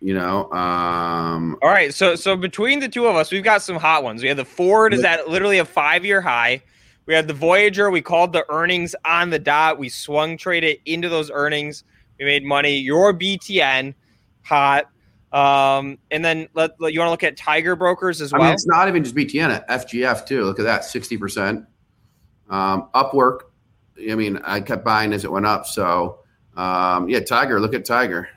[0.00, 3.76] You know, um, All right, so so between the two of us, we've got some
[3.76, 4.20] hot ones.
[4.20, 6.60] We have the Ford is at literally a five year high.
[7.06, 7.88] We had the Voyager.
[7.88, 9.78] We called the earnings on the dot.
[9.78, 11.84] We swung traded into those earnings.
[12.18, 12.76] We made money.
[12.78, 13.94] Your BTN
[14.42, 14.88] hot,
[15.32, 18.46] um, and then let, let- you want to look at Tiger Brokers as I well.
[18.48, 20.44] mean, it's not even just BTN, FGF too.
[20.44, 21.64] Look at that, sixty percent.
[22.50, 23.42] Um, Upwork.
[24.10, 25.66] I mean, I kept buying as it went up.
[25.66, 26.20] So,
[26.56, 27.60] um, yeah, Tiger.
[27.60, 28.28] Look at Tiger.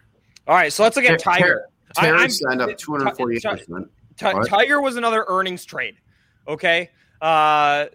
[0.48, 1.66] All right, so let's look at Tiger.
[1.98, 3.90] I- Terry I'm- signed up two hundred forty-eight percent.
[4.18, 5.96] Tiger was another earnings trade.
[6.48, 6.90] Okay.
[7.22, 7.26] Uh,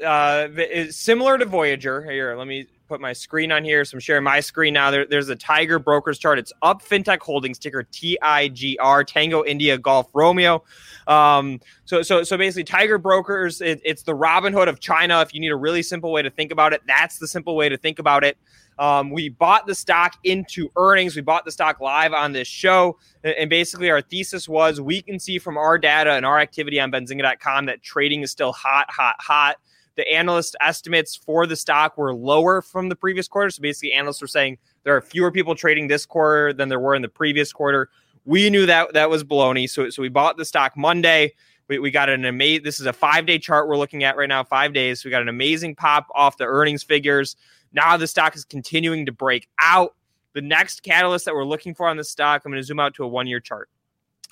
[0.05, 2.03] uh, it's similar to Voyager.
[2.03, 3.85] Here, let me put my screen on here.
[3.85, 4.91] So I'm sharing my screen now.
[4.91, 6.39] There, there's a Tiger Brokers chart.
[6.39, 10.65] It's up FinTech Holdings, ticker TIGR, Tango India Golf Romeo.
[11.07, 15.21] Um, so, so, so basically, Tiger Brokers, it, it's the Robinhood of China.
[15.21, 17.69] If you need a really simple way to think about it, that's the simple way
[17.69, 18.37] to think about it.
[18.79, 21.15] Um, we bought the stock into earnings.
[21.15, 22.99] We bought the stock live on this show.
[23.23, 26.91] And basically, our thesis was we can see from our data and our activity on
[26.91, 29.57] benzinga.com that trading is still hot, hot, hot.
[29.97, 33.51] The analyst estimates for the stock were lower from the previous quarter.
[33.51, 36.95] So basically, analysts were saying there are fewer people trading this quarter than there were
[36.95, 37.91] in the previous quarter.
[38.25, 39.69] We knew that that was baloney.
[39.69, 41.33] So, so we bought the stock Monday.
[41.69, 44.29] We, we got an amazing, this is a five day chart we're looking at right
[44.29, 45.01] now, five days.
[45.01, 47.37] So we got an amazing pop off the earnings figures.
[47.73, 49.95] Now the stock is continuing to break out.
[50.33, 52.95] The next catalyst that we're looking for on the stock, I'm going to zoom out
[52.95, 53.69] to a one year chart.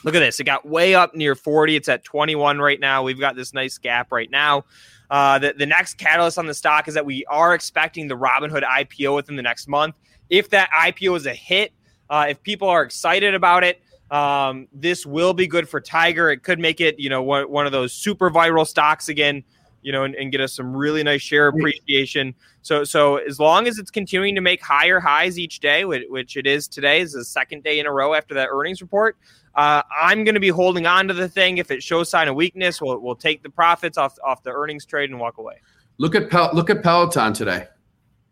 [0.05, 0.39] Look at this.
[0.39, 1.75] It got way up near 40.
[1.75, 3.03] It's at 21 right now.
[3.03, 4.65] We've got this nice gap right now.
[5.11, 8.63] Uh, the, the next catalyst on the stock is that we are expecting the Robinhood
[8.63, 9.97] IPO within the next month.
[10.29, 11.73] If that IPO is a hit,
[12.11, 16.31] uh, if people are excited about it, um, this will be good for Tiger.
[16.31, 19.45] It could make it, you know, one, one of those super viral stocks again,
[19.83, 22.35] you know, and, and get us some really nice share appreciation.
[22.63, 26.37] So, so as long as it's continuing to make higher highs each day, which, which
[26.37, 29.17] it is today, is the second day in a row after that earnings report.
[29.55, 31.59] Uh, I'm going to be holding on to the thing.
[31.59, 34.87] If it shows sign of weakness, we'll, we'll take the profits off off the earnings
[34.87, 35.57] trade and walk away.
[35.99, 37.67] Look at Pel- look at Peloton today.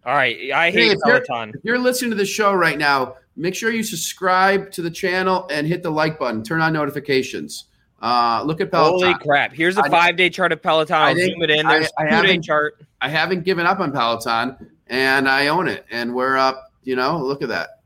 [0.05, 1.51] All right, I Hey, hate if you're- Peloton.
[1.57, 5.47] If you're listening to the show right now, make sure you subscribe to the channel
[5.51, 6.43] and hit the like button.
[6.43, 7.67] Turn on notifications.
[8.03, 9.09] Uh, look at Peloton.
[9.13, 9.53] Holy crap!
[9.55, 10.97] Here's a five day chart of Peloton.
[10.97, 11.65] I I'll zoom it in.
[11.67, 12.83] I- There's I two day haven't- chart.
[13.01, 14.57] I haven't given up on Peloton,
[14.89, 16.73] and I own it, and we're up.
[16.83, 17.81] You know, look at that.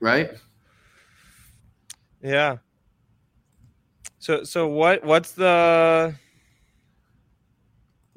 [0.00, 0.32] Right?
[2.22, 2.58] Yeah.
[4.18, 6.14] So so what what's the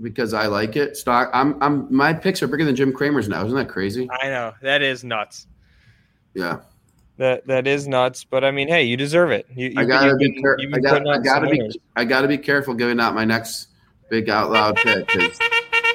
[0.02, 0.98] Because I like it.
[0.98, 1.30] Stock.
[1.32, 1.62] I'm.
[1.62, 1.88] I'm.
[1.96, 3.46] My picks are bigger than Jim Cramer's now.
[3.46, 4.10] Isn't that crazy?
[4.22, 5.46] I know that is nuts.
[6.34, 6.60] Yeah.
[7.18, 8.24] That that is nuts.
[8.24, 9.46] But I mean, hey, you deserve it.
[9.54, 10.44] You, I you've- gotta be.
[10.60, 11.10] you've I gotta.
[11.10, 11.58] I gotta be.
[11.60, 11.78] winners.
[11.96, 13.68] I gotta be careful giving out my next
[14.10, 15.38] big out loud pick because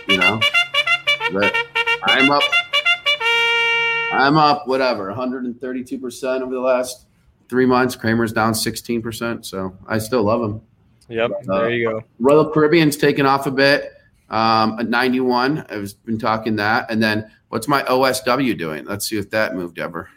[0.08, 0.40] you know.
[1.32, 1.54] But
[2.04, 2.42] I'm up.
[4.12, 4.66] I'm up.
[4.68, 5.08] Whatever.
[5.08, 7.06] 132 percent over the last
[7.48, 7.96] three months.
[7.96, 9.46] Cramer's down 16 percent.
[9.46, 10.60] So I still love him.
[11.08, 11.30] Yep.
[11.48, 12.02] Uh, There you go.
[12.20, 13.92] Royal Caribbean's taken off a bit.
[14.28, 15.66] Um, at 91.
[15.70, 16.90] I've been talking that.
[16.90, 18.84] And then what's my OSW doing?
[18.84, 20.08] Let's see if that moved ever.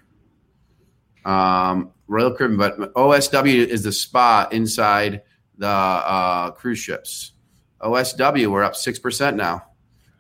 [1.30, 5.22] Um, Royal Caribbean, but OSW is the spot inside
[5.58, 7.34] the uh, cruise ships.
[7.82, 9.64] OSW, we're up 6% now.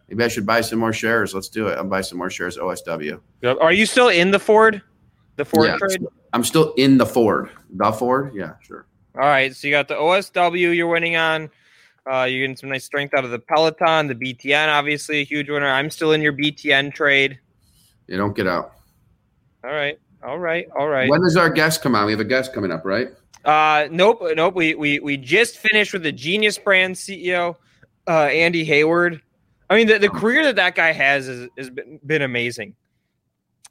[0.07, 1.33] Maybe I should buy some more shares.
[1.33, 1.77] Let's do it.
[1.77, 3.19] I'll buy some more shares OSW.
[3.43, 4.81] Are you still in the Ford?
[5.35, 5.77] The Ford Yeah.
[5.77, 6.05] trade?
[6.33, 7.49] I'm still in the Ford.
[7.71, 8.33] The Ford?
[8.35, 8.85] Yeah, sure.
[9.15, 11.49] All right, so you got the OSW you're winning on.
[12.09, 15.49] Uh, you're getting some nice strength out of the Peloton, the BTN, obviously a huge
[15.49, 15.67] winner.
[15.67, 17.39] I'm still in your BTN trade.
[18.07, 18.73] You don't get out.
[19.63, 21.09] All right, all right, all right.
[21.09, 22.05] When does our guest come on?
[22.05, 23.09] We have a guest coming up, right?
[23.45, 24.55] Uh, nope, nope.
[24.55, 27.55] We we we just finished with the Genius Brand CEO,
[28.07, 29.21] uh, Andy Heyward.
[29.69, 32.75] I mean, the, the career that that guy has is, has been, been amazing.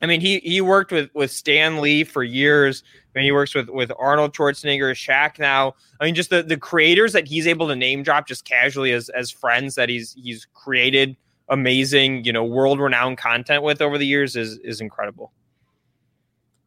[0.00, 2.82] I mean, he he worked with with Stan Lee for years.
[3.14, 5.74] I mean, he works with with Arnold Schwarzenegger, Shaq now.
[6.00, 9.08] I mean, just the the creators that he's able to name drop just casually as
[9.10, 11.16] as friends that he's he's created
[11.48, 15.32] amazing, you know, world renowned content with over the years is is incredible.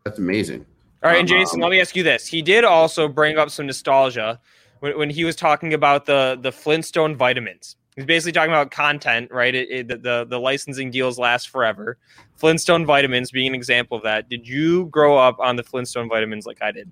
[0.03, 0.65] That's amazing.
[1.03, 2.27] All right, and Um, Jason, let me ask you this.
[2.27, 4.39] He did also bring up some nostalgia
[4.79, 7.75] when, when he was talking about the the Flintstone vitamins.
[7.95, 9.53] He's basically talking about content, right?
[9.53, 11.97] It, it, the, the the licensing deals last forever.
[12.35, 14.29] Flintstone vitamins being an example of that.
[14.29, 16.89] Did you grow up on the Flintstone vitamins like I did?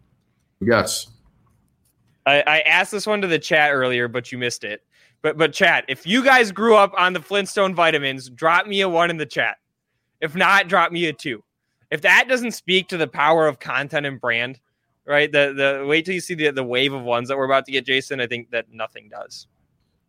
[0.62, 1.08] Yes.
[2.26, 4.84] I, I asked this one to the chat earlier, but you missed it.
[5.22, 8.89] But but chat, if you guys grew up on the Flintstone vitamins, drop me a
[8.89, 9.58] one in the chat.
[10.22, 11.43] If not, drop me a two.
[11.91, 14.60] If that doesn't speak to the power of content and brand,
[15.06, 15.32] right?
[15.32, 17.71] The the wait till you see the the wave of ones that we're about to
[17.71, 18.21] get, Jason.
[18.21, 19.47] I think that nothing does.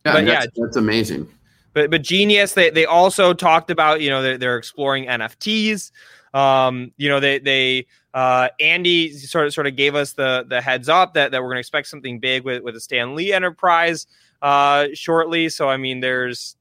[0.04, 1.28] Yeah, But that's, that's amazing.
[1.72, 5.90] But but genius, they they also talked about you know they're, they're exploring NFTs.
[6.34, 10.60] Um, you know they they uh, Andy sort of sort of gave us the the
[10.60, 13.32] heads up that, that we're going to expect something big with with a Stan Lee
[13.32, 14.06] enterprise
[14.42, 15.48] uh, shortly.
[15.48, 16.56] So I mean, there's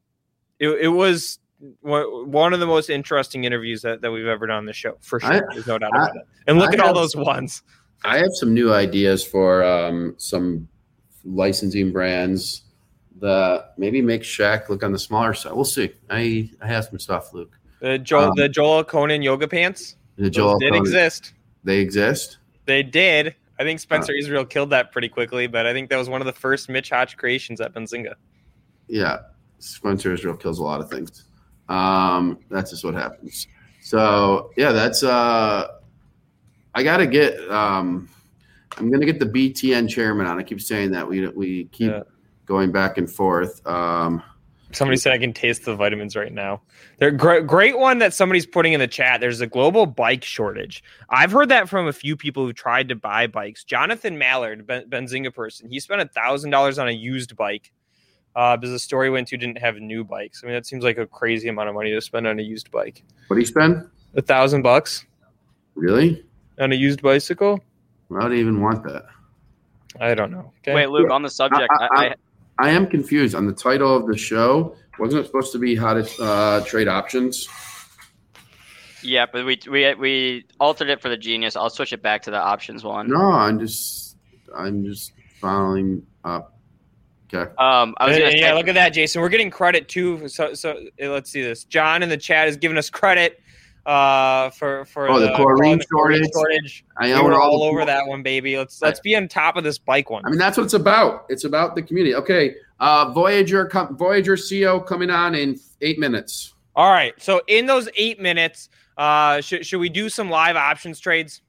[0.60, 1.39] it, it was
[1.82, 5.20] one of the most interesting interviews that, that we've ever done on the show for
[5.20, 5.32] sure.
[5.50, 6.22] I- There's no doubt I- about it.
[6.48, 7.64] And look I at all those ones.
[8.06, 10.68] I have some new ideas for um, some
[11.26, 12.64] licensing brands
[13.20, 15.52] that maybe make Shaq look on the smaller side.
[15.54, 15.92] We'll see.
[16.10, 17.58] I, I have some stuff, Luke.
[17.82, 21.34] The Joel Um, the Joel Conan yoga pants The Joel did Conan- exist.
[21.66, 22.38] They exist.
[22.66, 23.36] They did.
[23.60, 26.26] I think Spencer Israel killed that pretty quickly, but I think that was one of
[26.26, 28.14] the first Mitch Hodge creations at Benzinga.
[28.88, 29.18] Yeah,
[29.60, 31.26] Spencer Israel kills a lot of things.
[31.70, 33.48] Um, that's just what happens.
[33.82, 35.68] So yeah, that's uh,
[36.76, 37.40] I gotta get.
[37.50, 38.10] Um,
[38.78, 40.40] I'm gonna get the BTN chairman on.
[40.40, 42.04] I keep saying that we we keep Yeah.
[42.46, 43.66] going back and forth.
[43.68, 44.22] Um,
[44.72, 46.62] Somebody said I can taste the vitamins right now.
[47.00, 47.48] They're great.
[47.48, 49.20] Great one that somebody's putting in the chat.
[49.20, 50.84] There's a global bike shortage.
[51.10, 53.64] I've heard that from a few people who tried to buy bikes.
[53.64, 57.72] Jonathan Mallard, ben, Benzinga person, he spent a thousand dollars on a used bike
[58.36, 60.42] uh, because the store he went to didn't have new bikes.
[60.44, 62.72] I mean, that seems like a crazy amount of money to spend on a used
[62.72, 63.04] bike.
[63.28, 63.88] what do you spend?
[64.16, 65.06] A thousand bucks
[65.76, 66.24] Really?
[66.60, 67.60] on a used bicycle?
[68.16, 69.06] I don't even want that.
[70.00, 70.52] I don't know.
[70.60, 70.74] Okay.
[70.76, 72.16] Wait, Luke, on the subject, I- I, I-
[72.62, 74.76] I am confused on the title of the show.
[75.00, 77.48] Wasn't it supposed to be how to uh, trade options?
[79.02, 81.56] yeah, but we we we altered it for the genius.
[81.56, 83.08] I'll switch it back to the options one.
[83.10, 84.18] No, I'm just
[84.54, 86.59] I'm just following up.
[87.32, 87.52] Okay.
[87.58, 89.22] Um, I was Yeah, gonna yeah, say, look at that, Jason.
[89.22, 90.28] We're getting credit too.
[90.28, 90.72] So, so
[91.02, 91.64] uh, let's see this.
[91.64, 93.40] John in the chat is giving us credit
[93.86, 96.32] uh, for for Oh, the chlorine the chlorine shortage.
[96.34, 96.86] shortage.
[96.98, 98.58] I We own were all all over that one, baby.
[98.58, 100.26] Let's let's be on top of this bike one.
[100.26, 101.26] I mean, that's what it's about.
[101.30, 102.16] It's about the community.
[102.16, 102.56] Okay.
[102.80, 106.54] Uh, Voyager, com- Voyager CO coming on in eight minutes.
[106.76, 107.14] All right.
[107.22, 111.42] So in those eight minutes, uh, should should we do some live options trades?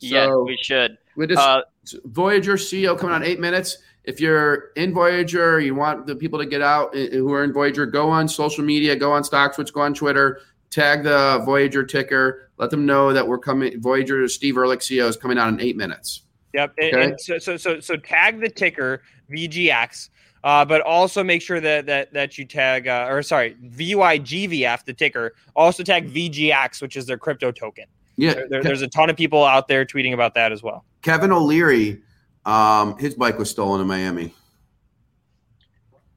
[0.00, 0.98] yeah, So- we should.
[1.16, 1.62] We just Uh,
[2.04, 3.78] Voyager CEO coming on eight minutes.
[4.08, 7.52] If you're in Voyager, you want the people to get out uh, who are in
[7.52, 10.40] Voyager, go on social media, go on Stocktwits, go on Twitter,
[10.70, 13.78] tag the Voyager ticker, let them know that we're coming.
[13.82, 16.22] Voyager Steve Ehrlich CEO is coming out in eight minutes.
[16.54, 16.72] Yep.
[16.78, 17.04] And, okay.
[17.04, 20.08] and so, so so so tag the ticker VGX.
[20.42, 24.94] Uh, but also make sure that that that you tag uh, or sorry VYGVF the
[24.94, 25.34] ticker.
[25.54, 27.84] Also tag VGX, which is their crypto token.
[28.16, 30.86] Yeah, there, there's a ton of people out there tweeting about that as well.
[31.02, 32.00] Kevin O'Leary,
[32.48, 34.34] um, his bike was stolen in Miami.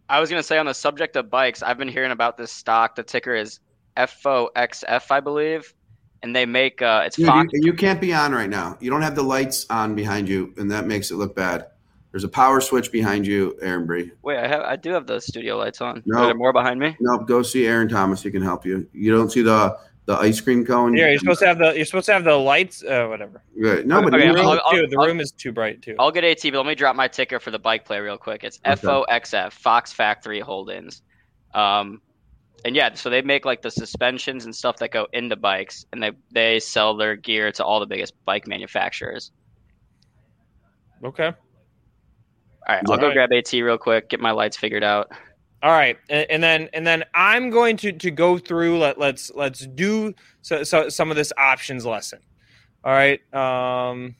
[0.07, 2.95] I was gonna say on the subject of bikes, I've been hearing about this stock.
[2.95, 3.59] The ticker is
[3.97, 5.73] FOXF, I believe,
[6.23, 7.49] and they make uh, it's Dude, Fox.
[7.53, 8.77] You, you can't be on right now.
[8.79, 11.67] You don't have the lights on behind you, and that makes it look bad.
[12.11, 14.11] There's a power switch behind you, Aaron Bree.
[14.21, 16.01] Wait, I have I do have the studio lights on.
[16.05, 16.95] No, Are there more behind me?
[17.01, 18.23] No, go see Aaron Thomas.
[18.23, 18.88] He can help you.
[18.93, 20.95] You don't see the the ice cream cone.
[20.95, 22.84] Yeah, you're supposed to have the you're supposed to have the lights.
[22.84, 23.43] Uh, whatever.
[23.60, 23.88] Good.
[23.88, 25.95] No, but okay, the, room, I'll, I'll, the room is too bright too.
[25.99, 28.43] I'll get AT, but let me drop my ticker for the bike play real quick.
[28.43, 28.82] It's okay.
[28.82, 31.02] FOXF Fox Factory Holdings.
[31.54, 32.02] Um,
[32.66, 36.02] and yeah, so they make like the suspensions and stuff that go into bikes, and
[36.02, 39.32] they they sell their gear to all the biggest bike manufacturers.
[41.04, 41.32] Okay.
[42.68, 45.12] All right, I'll go grab AT real quick, get my lights figured out.
[45.64, 48.80] All right, and, then and then I'm going to to go through.
[48.80, 52.20] Let let's let's do so, so some of this options lesson.
[52.84, 53.20] All right.
[53.34, 54.16] Um,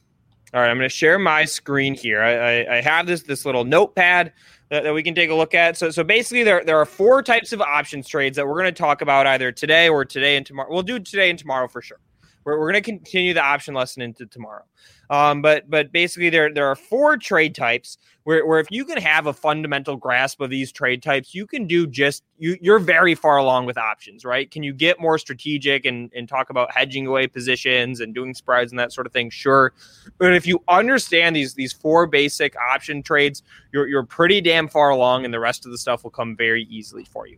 [0.54, 2.22] all right, I'm going to share my screen here.
[2.22, 4.32] I, I, I have this this little notepad
[4.68, 5.76] that, that, we can take a look at.
[5.76, 8.72] So so basically, there there are four types of options trades that we're going to
[8.72, 10.70] talk about either today or today and tomorrow.
[10.70, 12.00] We'll do today and tomorrow for sure.
[12.44, 14.64] We're, we're going to continue the option lesson into tomorrow.
[15.12, 18.96] Um, but but basically, there there are four trade types where, where if you can
[18.96, 23.14] have a fundamental grasp of these trade types, you can do just you you're very
[23.14, 24.50] far along with options, right?
[24.50, 28.72] Can you get more strategic and, and talk about hedging away positions and doing spreads
[28.72, 29.28] and that sort of thing?
[29.28, 29.74] Sure.
[30.16, 34.88] But if you understand these these four basic option trades, you're you're pretty damn far
[34.88, 37.36] along, and the rest of the stuff will come very easily for you.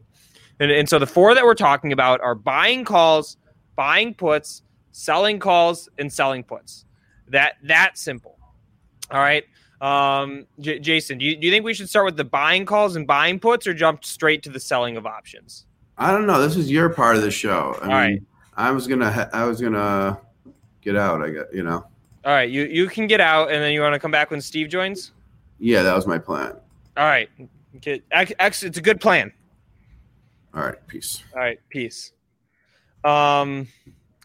[0.61, 3.37] And, and so the four that we're talking about are buying calls,
[3.75, 4.63] buying puts,
[4.93, 6.85] selling calls, and selling puts.
[7.29, 8.39] That that simple.
[9.11, 9.45] All right.
[9.81, 12.97] Um, J- Jason, do you, do you think we should start with the buying calls
[12.97, 15.67] and buying puts, or jump straight to the selling of options?
[15.99, 16.41] I don't know.
[16.41, 17.77] This is your part of the show.
[17.81, 18.23] I All mean, right.
[18.57, 19.29] I was gonna.
[19.33, 20.19] I was gonna
[20.81, 21.23] get out.
[21.23, 21.53] I get.
[21.53, 21.87] You know.
[22.25, 22.49] All right.
[22.49, 25.13] You you can get out, and then you want to come back when Steve joins.
[25.59, 26.55] Yeah, that was my plan.
[26.97, 27.29] All right.
[27.77, 28.03] Okay.
[28.11, 29.33] X, it's a good plan.
[30.55, 30.87] All right.
[30.87, 31.23] Peace.
[31.35, 31.59] All right.
[31.69, 32.13] Peace.
[33.03, 33.69] Um.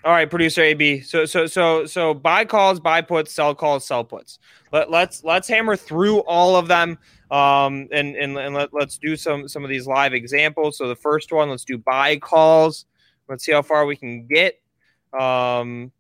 [0.04, 1.02] All right, producer AB.
[1.02, 4.40] So so so so buy calls, buy puts, sell calls, sell puts.
[4.72, 6.98] Let, let's let's hammer through all of them.
[7.32, 10.78] Um and and, and let, let's do some some of these live examples.
[10.78, 12.86] So the first one, let's do buy calls.
[13.28, 14.62] Let's see how far we can get.
[15.20, 15.92] Um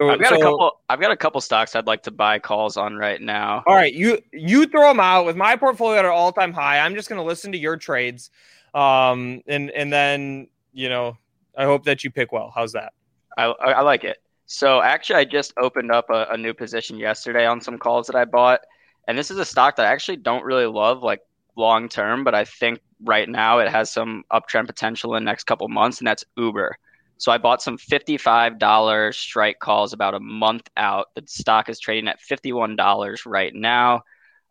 [0.00, 0.80] so, I've got so, a couple.
[0.88, 3.62] I've got a couple stocks I'd like to buy calls on right now.
[3.66, 6.80] All right, you you throw them out with my portfolio at an all time high.
[6.80, 8.30] I'm just going to listen to your trades,
[8.74, 11.16] um, and and then you know
[11.56, 12.52] I hope that you pick well.
[12.54, 12.92] How's that?
[13.36, 14.18] I, I like it.
[14.46, 18.16] So actually, I just opened up a, a new position yesterday on some calls that
[18.16, 18.60] I bought,
[19.08, 21.20] and this is a stock that I actually don't really love, like
[21.56, 25.44] long term, but I think right now it has some uptrend potential in the next
[25.44, 26.76] couple months, and that's Uber.
[27.18, 31.08] So I bought some $55 strike calls about a month out.
[31.14, 34.02] The stock is trading at $51 right now.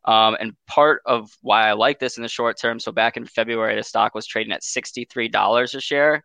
[0.05, 3.25] Um, and part of why I like this in the short term, so back in
[3.25, 6.23] February, the stock was trading at $63 a share.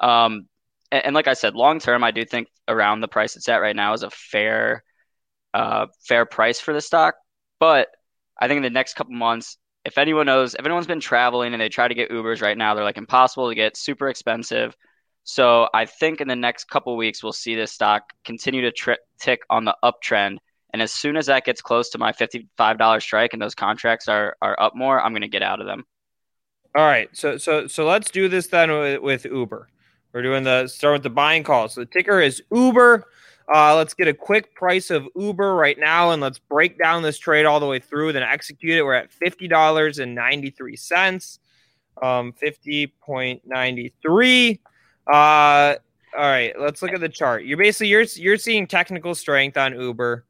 [0.00, 0.46] Um,
[0.90, 3.58] and, and, like I said, long term, I do think around the price it's at
[3.58, 4.82] right now is a fair,
[5.54, 7.14] uh, fair price for the stock.
[7.58, 7.88] But
[8.40, 11.60] I think in the next couple months, if anyone knows, if anyone's been traveling and
[11.60, 14.74] they try to get Ubers right now, they're like impossible to get, super expensive.
[15.24, 18.98] So I think in the next couple weeks, we'll see this stock continue to tri-
[19.20, 20.38] tick on the uptrend.
[20.72, 24.36] And as soon as that gets close to my $55 strike and those contracts are,
[24.40, 25.84] are up more, I'm going to get out of them.
[26.74, 27.08] All right.
[27.12, 29.68] So, so, so let's do this then with, with Uber.
[30.12, 31.68] We're doing the start with the buying call.
[31.68, 33.06] So the ticker is Uber.
[33.52, 37.18] Uh, let's get a quick price of Uber right now and let's break down this
[37.18, 38.82] trade all the way through, then execute it.
[38.82, 41.38] We're at $50.93.
[42.02, 44.58] Um, 50.93.
[45.12, 45.74] Uh,
[46.16, 47.44] all right, let's look at the chart.
[47.44, 50.24] You're basically you're you're seeing technical strength on Uber.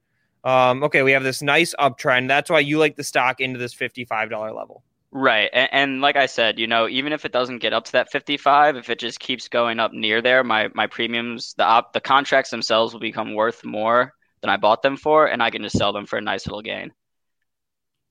[0.45, 2.29] Um, okay, we have this nice uptrend.
[2.29, 4.83] That's why you like the stock into this $55 level.
[5.13, 5.51] Right.
[5.53, 8.13] And, and, like I said, you know, even if it doesn't get up to that
[8.13, 12.01] 55, if it just keeps going up near there, my, my premiums, the op, the
[12.01, 15.77] contracts themselves will become worth more than I bought them for, and I can just
[15.77, 16.93] sell them for a nice little gain.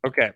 [0.05, 0.31] Okay.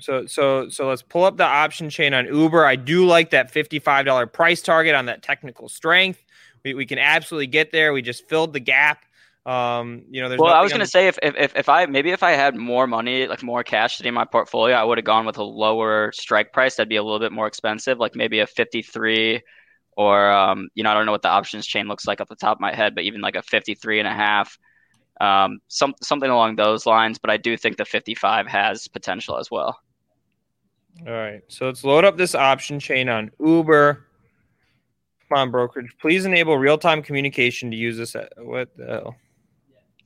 [0.00, 2.64] So so so let's pull up the option chain on Uber.
[2.64, 6.24] I do like that $55 price target on that technical strength.
[6.64, 7.92] We, we can absolutely get there.
[7.92, 9.04] We just filled the gap
[9.48, 12.22] Um, you know, there's well, I was gonna say if, if if I maybe if
[12.22, 15.24] I had more money, like more cash sitting in my portfolio, I would have gone
[15.24, 16.76] with a lower strike price.
[16.76, 19.42] That'd be a little bit more expensive, like maybe a 53
[19.96, 22.36] or um, you know, I don't know what the options chain looks like off the
[22.36, 24.58] top of my head, but even like a 53 and a half,
[25.18, 27.18] um, some something along those lines.
[27.18, 29.80] But I do think the 55 has potential as well.
[31.06, 34.04] All right, so let's load up this option chain on Uber.
[35.30, 35.90] Come on, brokerage.
[36.02, 38.14] Please enable real time communication to use this.
[38.14, 39.16] At, what the hell?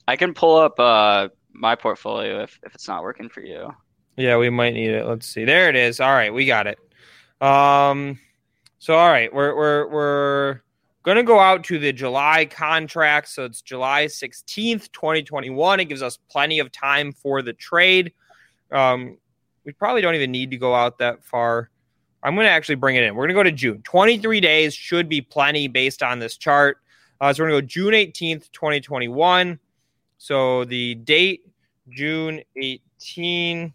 [0.09, 3.71] I can pull up uh my portfolio if if it's not working for you.
[4.17, 5.07] Yeah, we might need it.
[5.07, 5.45] Let's see.
[5.45, 6.01] There it is.
[6.01, 6.79] All right, we got it.
[7.41, 8.19] Um,
[8.79, 10.61] so all right, we're we're we're
[11.03, 13.29] gonna go out to the July contract.
[13.29, 15.81] So it's July sixteenth, twenty twenty one.
[15.81, 18.13] It gives us plenty of time for the trade.
[18.71, 19.19] Um,
[19.65, 21.71] we probably don't even need to go out that far.
[22.23, 23.15] I'm gonna actually bring it in.
[23.15, 23.83] We're gonna go to June.
[23.83, 26.79] Twenty three days should be plenty based on this chart.
[27.21, 29.59] Uh, so we're gonna go June eighteenth, twenty twenty one.
[30.23, 31.49] So the date
[31.89, 33.75] June 18,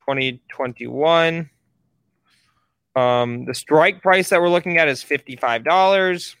[0.00, 1.50] 2021.
[2.96, 6.34] Um, the strike price that we're looking at is $55.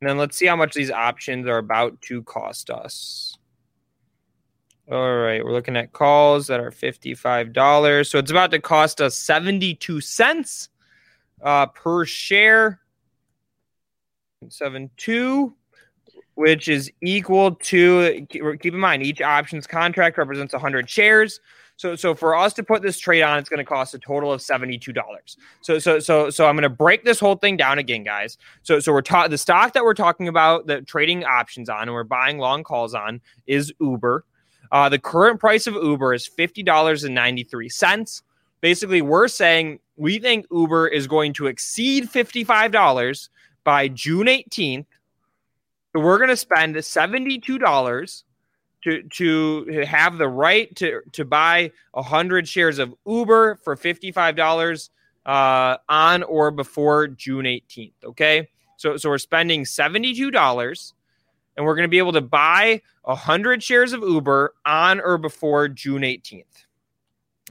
[0.00, 3.38] And then let's see how much these options are about to cost us.
[4.90, 8.10] All right, we're looking at calls that are $55.
[8.10, 10.70] So it's about to cost us 72 cents
[11.40, 12.80] uh, per share.
[14.48, 15.54] 72
[16.36, 21.40] which is equal to keep in mind each options contract represents 100 shares.
[21.76, 24.32] So so for us to put this trade on it's going to cost a total
[24.32, 28.02] of $72 so so so so i'm going to break this whole thing down again
[28.02, 28.38] guys.
[28.62, 31.92] So so we're ta- the stock that we're talking about the trading options on and
[31.92, 34.24] we're buying long calls on is uber.
[34.72, 38.22] Uh, the current price of uber is $50.93
[38.60, 43.28] basically we're saying we think uber is going to exceed $55
[43.64, 44.86] by june 18th
[45.96, 48.22] so we're going to spend $72
[48.84, 54.90] to to have the right to to buy 100 shares of Uber for $55
[55.24, 58.46] uh, on or before June 18th, okay?
[58.76, 60.92] So so we're spending $72
[61.56, 65.66] and we're going to be able to buy 100 shares of Uber on or before
[65.66, 66.44] June 18th.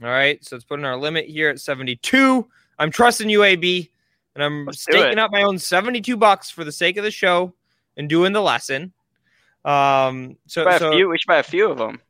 [0.04, 2.46] All right, so let's put in our limit here at 72.
[2.78, 3.90] I'm trusting UAB
[4.36, 7.52] and I'm Let's staking up my own 72 bucks for the sake of the show
[7.96, 8.92] and doing the lesson.
[9.64, 12.00] Um, so, a so few, we should buy a few of them.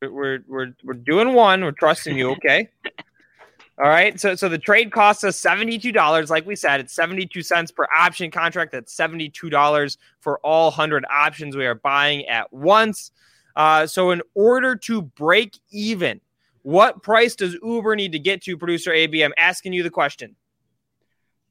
[0.00, 1.62] we're we're we're doing one.
[1.62, 2.30] We're trusting you.
[2.32, 2.68] Okay.
[3.78, 4.20] All right.
[4.20, 6.28] So so the trade costs us seventy two dollars.
[6.30, 8.72] Like we said, it's seventy two cents per option contract.
[8.72, 13.10] That's seventy two dollars for all hundred options we are buying at once.
[13.56, 16.20] Uh, so in order to break even,
[16.62, 19.22] what price does Uber need to get to, producer AB?
[19.22, 20.36] I'm asking you the question.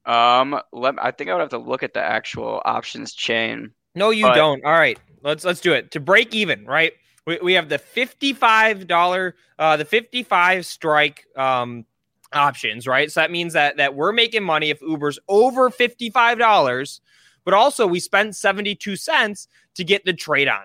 [0.06, 3.72] Um, let I think I would have to look at the actual options chain.
[3.94, 4.64] No, you But- don't.
[4.64, 6.64] All right, let's let's do it to break even.
[6.64, 6.92] Right,
[7.26, 11.84] we, we have the fifty five dollar, uh, the fifty five strike um,
[12.32, 12.86] options.
[12.86, 17.00] Right, so that means that that we're making money if Uber's over fifty five dollars,
[17.44, 20.64] but also we spent seventy two cents to get the trade on.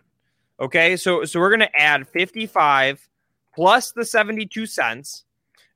[0.59, 3.05] Okay, so so we're gonna add fifty five
[3.53, 5.25] plus the seventy two cents.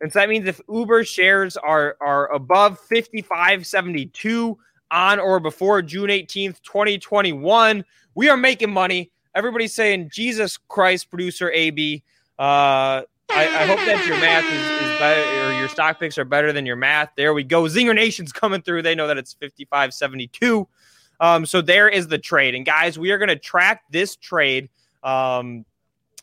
[0.02, 4.56] And so that means if Uber shares are are above 55.72
[4.92, 7.84] on or before June 18th, 2021,
[8.16, 9.12] we are making money.
[9.36, 12.04] Everybody's saying Jesus Christ, producer AB.
[12.38, 16.26] Uh, I, I hope that your math is, is better or your stock picks are
[16.26, 17.12] better than your math.
[17.16, 17.64] There we go.
[17.64, 18.82] Zinger Nation's coming through.
[18.82, 20.66] They know that it's 55.72.
[21.20, 22.56] Um, so there is the trade.
[22.56, 24.70] And guys, we are going to track this trade
[25.04, 25.66] um,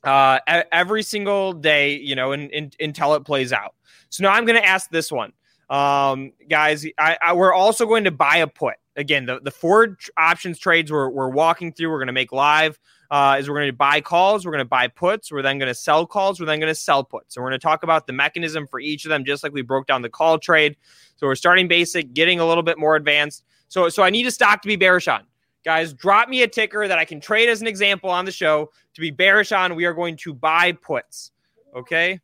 [0.05, 0.39] uh,
[0.73, 3.75] every single day, you know, in, until it plays out.
[4.09, 5.33] So now I'm going to ask this one,
[5.69, 6.87] um, guys.
[6.99, 9.27] I, I, we're also going to buy a put again.
[9.27, 11.91] The the four options trades we're we're walking through.
[11.91, 12.79] We're going to make live.
[13.11, 15.69] Uh, is we're going to buy calls, we're going to buy puts, we're then going
[15.69, 17.35] to sell calls, we're then going to sell puts.
[17.35, 19.63] So we're going to talk about the mechanism for each of them, just like we
[19.63, 20.77] broke down the call trade.
[21.15, 23.45] So we're starting basic, getting a little bit more advanced.
[23.69, 25.23] So so I need a stock to be bearish on.
[25.67, 28.71] Guys, drop me a ticker that I can trade as an example on the show
[28.95, 29.75] to be bearish on.
[29.75, 31.33] We are going to buy puts.
[31.75, 32.21] Okay.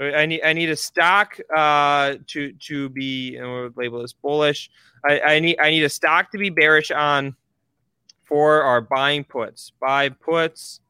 [0.00, 4.70] I need I need a stock uh, to to be and we'll label this bullish.
[5.06, 7.36] I, I need I need a stock to be bearish on
[8.22, 9.70] for our buying puts.
[9.78, 10.80] Buy puts.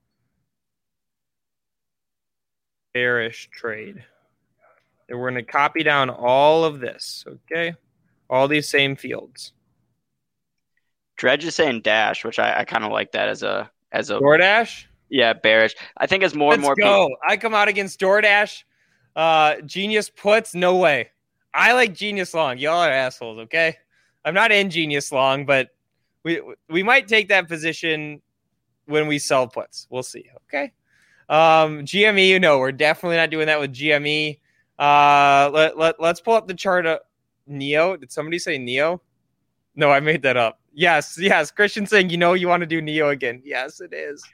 [2.95, 4.05] Bearish trade.
[5.09, 7.25] And we're going to copy down all of this.
[7.27, 7.75] Okay,
[8.31, 9.54] all these same fields.
[11.17, 14.15] Dredge is saying dash, which I, I kind of like that as a as a
[14.15, 14.85] DoorDash.
[15.09, 15.75] yeah bearish.
[15.97, 17.07] I think as more Let's and more go.
[17.07, 18.65] people, I come out against DoorDash.
[19.15, 21.11] Uh, Genius puts, no way.
[21.53, 22.59] I like Genius long.
[22.59, 23.77] Y'all are assholes, okay?
[24.25, 25.69] I'm not in Genius long, but
[26.25, 28.21] we we might take that position
[28.87, 29.87] when we sell puts.
[29.91, 30.25] We'll see.
[30.49, 30.73] Okay.
[31.29, 34.41] Um, GME, you know, we're definitely not doing that with GME.
[34.79, 36.99] Uh, let, let, let's pull up the chart of
[37.49, 37.99] NIO.
[37.99, 39.01] Did somebody say NIO?
[39.77, 40.61] No, I made that up.
[40.73, 41.51] Yes, yes.
[41.51, 43.43] Christian saying, you know, you want to do NIO again.
[43.45, 44.25] Yes, it is.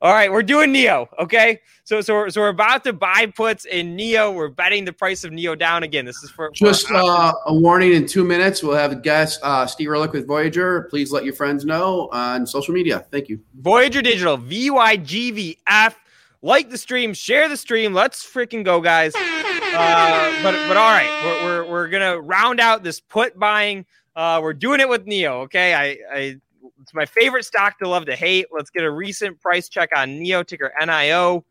[0.00, 1.08] All right, we're doing NIO.
[1.18, 4.32] Okay, so so we're, so we're about to buy puts in NIO.
[4.32, 6.04] We're betting the price of NIO down again.
[6.04, 7.92] This is for, for just uh, a warning.
[7.92, 10.82] In two minutes, we'll have a guest, uh, Steve Ehrlich with Voyager.
[10.88, 13.04] Please let your friends know on social media.
[13.10, 13.40] Thank you.
[13.56, 15.98] Voyager Digital V Y G V F.
[16.42, 17.92] Like the stream, share the stream.
[17.92, 19.12] Let's freaking go, guys.
[19.16, 23.84] Uh, but but all right, we're, we're we're gonna round out this put buying.
[24.18, 25.44] Uh, we're doing it with NIO.
[25.44, 26.36] Okay, I I
[26.82, 28.46] it's my favorite stock to love to hate.
[28.50, 31.44] Let's get a recent price check on NIO ticker NIO.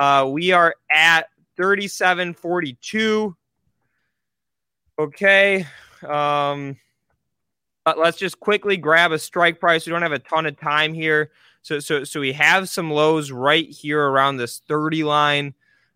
[0.00, 3.34] Uh, we are at 37.42.
[5.00, 5.66] Okay.
[6.08, 6.76] Um,
[7.84, 9.84] let's just quickly grab a strike price.
[9.84, 11.32] We don't have a ton of time here.
[11.62, 15.54] So, so, so we have some lows right here around this 30 line.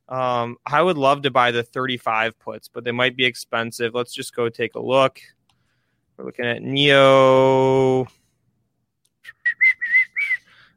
[0.09, 3.95] Um, I would love to buy the 35 puts, but they might be expensive.
[3.95, 5.21] Let's just go take a look.
[6.17, 8.07] We're looking at NIO.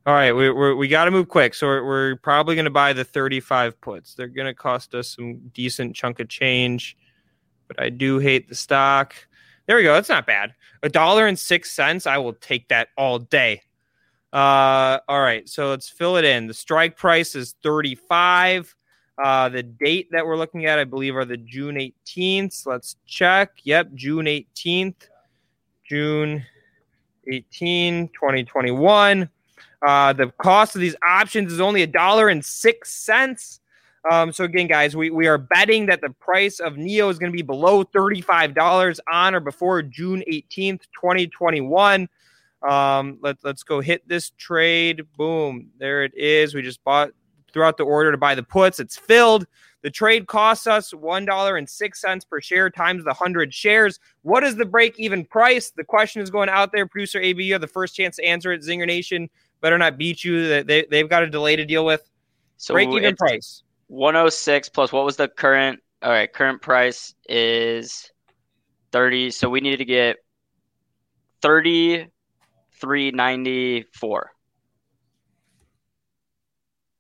[0.06, 1.54] All right, we we we got to move quick.
[1.54, 4.16] So we're, we're probably going to buy the 35 puts.
[4.16, 6.98] They're going to cost us some decent chunk of change,
[7.68, 9.14] but I do hate the stock.
[9.68, 9.94] There we go.
[9.94, 10.56] That's not bad.
[10.82, 12.08] A dollar and six cents.
[12.08, 13.62] I will take that all day.
[14.34, 15.48] Uh, all right.
[15.48, 16.48] So let's fill it in.
[16.48, 18.76] The strike price is 35.
[19.24, 22.66] Uh, the date that we're looking at, I believe, are the June 18th.
[22.66, 23.60] Let's check.
[23.64, 25.08] Yep, June 18th.
[25.90, 26.46] June
[27.28, 29.28] 18, 2021.
[29.82, 33.60] Uh, the cost of these options is only a dollar and six cents.
[34.10, 37.32] Um, so again, guys, we, we are betting that the price of NIO is going
[37.32, 42.08] to be below $35 on or before June 18th, 2021.
[42.68, 45.06] Um, let, let's go hit this trade.
[45.18, 45.70] Boom.
[45.80, 46.54] There it is.
[46.54, 47.12] We just bought
[47.52, 48.80] throughout the order to buy the puts.
[48.80, 49.48] It's filled.
[49.82, 54.00] The trade costs us $1.06 per share times the 100 shares.
[54.24, 55.72] What is the break even price?
[55.72, 56.86] The question is going out there.
[56.86, 58.62] Producer AB, you have the first chance to answer it.
[58.62, 59.30] Zinger Nation
[59.62, 60.64] better not beat you.
[60.64, 62.10] They, they've got a delay to deal with.
[62.58, 63.64] So break even price.
[63.88, 65.80] 106 plus what was the current?
[66.02, 68.12] All right, current price is
[68.92, 69.32] 30.
[69.32, 70.18] So we need to get
[71.42, 74.32] 3394.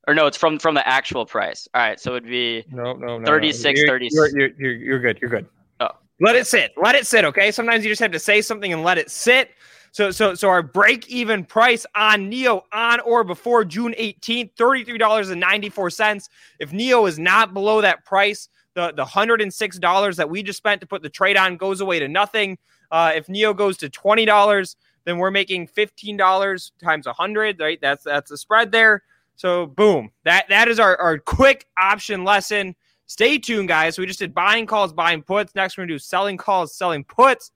[0.09, 1.67] Or no, it's from from the actual price.
[1.75, 3.79] All right, so it would be no, no, no, 36, no.
[3.79, 4.33] You're, 36.
[4.33, 5.19] You're, you're, you're, good.
[5.21, 5.45] You're good.
[5.81, 5.89] Oh.
[6.19, 6.71] Let it sit.
[6.81, 7.25] Let it sit.
[7.25, 7.51] Okay.
[7.51, 9.51] Sometimes you just have to say something and let it sit.
[9.91, 16.29] So so so our break even price on NIO on or before June 18th, $33.94.
[16.57, 20.87] If NIO is not below that price, the the $106 that we just spent to
[20.87, 22.57] put the trade on goes away to nothing.
[22.89, 27.77] Uh, if NIO goes to $20, then we're making $15 times a 100, right?
[27.79, 29.03] That's that's a spread there.
[29.39, 30.11] So boom.
[30.25, 32.75] That that is our, our quick option lesson.
[33.05, 33.97] Stay tuned, guys.
[33.97, 35.55] We just did buying calls, buying puts.
[35.55, 37.51] Next, we're gonna do selling calls, selling puts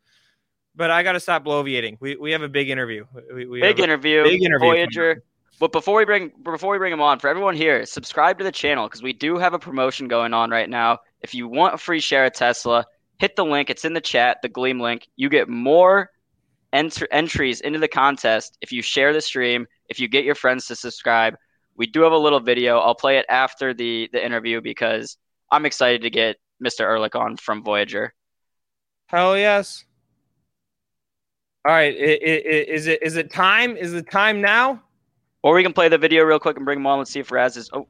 [0.76, 1.98] but I got to stop bloviating.
[2.00, 3.06] We, we have a big interview.
[3.34, 4.24] We, we big interview.
[4.24, 4.68] Big interview.
[4.68, 5.24] Voyager.
[5.60, 8.52] But before we bring before we bring him on, for everyone here, subscribe to the
[8.52, 11.00] channel because we do have a promotion going on right now.
[11.22, 12.86] If you want a free share of Tesla,
[13.20, 13.70] hit the link.
[13.70, 15.08] It's in the chat, the Gleam link.
[15.16, 16.10] You get more
[16.74, 19.68] ent- entries into the contest if you share the stream.
[19.90, 21.36] If you get your friends to subscribe,
[21.76, 22.80] we do have a little video.
[22.80, 25.18] I'll play it after the the interview because
[25.52, 26.82] I'm excited to get Mr.
[26.82, 28.14] Ehrlich on from Voyager.
[29.08, 29.86] Hell yes.
[31.66, 33.78] All right, is it is it time?
[33.78, 34.82] Is it time now?
[35.44, 37.00] Or we can play the video real quick and bring him on.
[37.00, 37.70] Let's see if Raz is.
[37.74, 37.88] Oh,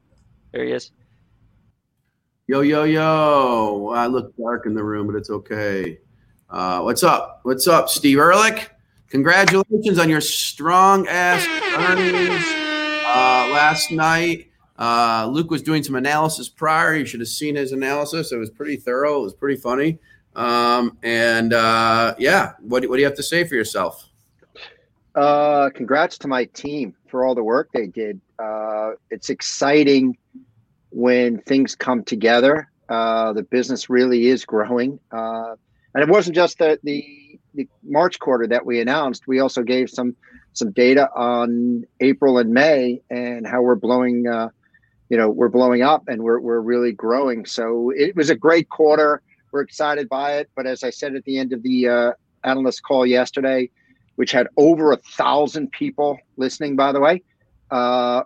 [0.52, 0.92] there he is.
[2.46, 3.92] Yo yo yo!
[3.94, 5.98] I look dark in the room, but it's okay.
[6.50, 7.40] Uh, what's up?
[7.42, 8.70] What's up, Steve Ehrlich?
[9.08, 11.46] Congratulations on your strong ass
[11.78, 12.63] earnings
[13.14, 14.48] uh, last night.
[14.76, 16.96] Uh, Luke was doing some analysis prior.
[16.96, 18.32] You should have seen his analysis.
[18.32, 19.20] It was pretty thorough.
[19.20, 19.98] It was pretty funny.
[20.34, 24.10] Um, and uh, yeah, what, what do you have to say for yourself?
[25.14, 28.20] Uh, congrats to my team for all the work they did.
[28.38, 30.16] Uh, it's exciting
[30.90, 32.68] when things come together.
[32.88, 34.98] Uh, the business really is growing.
[35.12, 35.54] Uh,
[35.94, 39.28] and it wasn't just the, the, the March quarter that we announced.
[39.28, 40.16] We also gave some
[40.54, 44.26] some data on April and May and how we're blowing.
[44.26, 44.48] Uh,
[45.10, 47.44] you know, we're blowing up and we're we're really growing.
[47.44, 49.20] So it was a great quarter.
[49.52, 50.50] We're excited by it.
[50.56, 53.70] But as I said at the end of the uh, analyst call yesterday,
[54.16, 57.22] which had over a thousand people listening, by the way,
[57.70, 58.22] uh,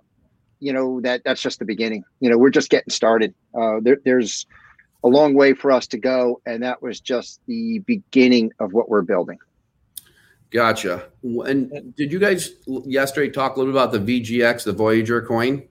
[0.61, 2.05] you know that that's just the beginning.
[2.21, 3.35] You know, we're just getting started.
[3.55, 4.47] Uh, there, there's
[5.05, 8.89] a long way for us to go, and that was just the beginning of what
[8.89, 9.39] we're building.
[10.51, 11.09] Gotcha.
[11.23, 15.69] And did you guys yesterday talk a little bit about the VGX, the Voyager coin?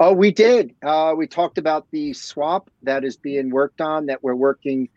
[0.00, 0.74] Oh, we did.
[0.82, 4.06] Uh, we talked about the swap that is being worked on.
[4.06, 4.88] That we're working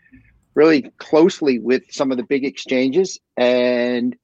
[0.55, 4.15] really closely with some of the big exchanges, and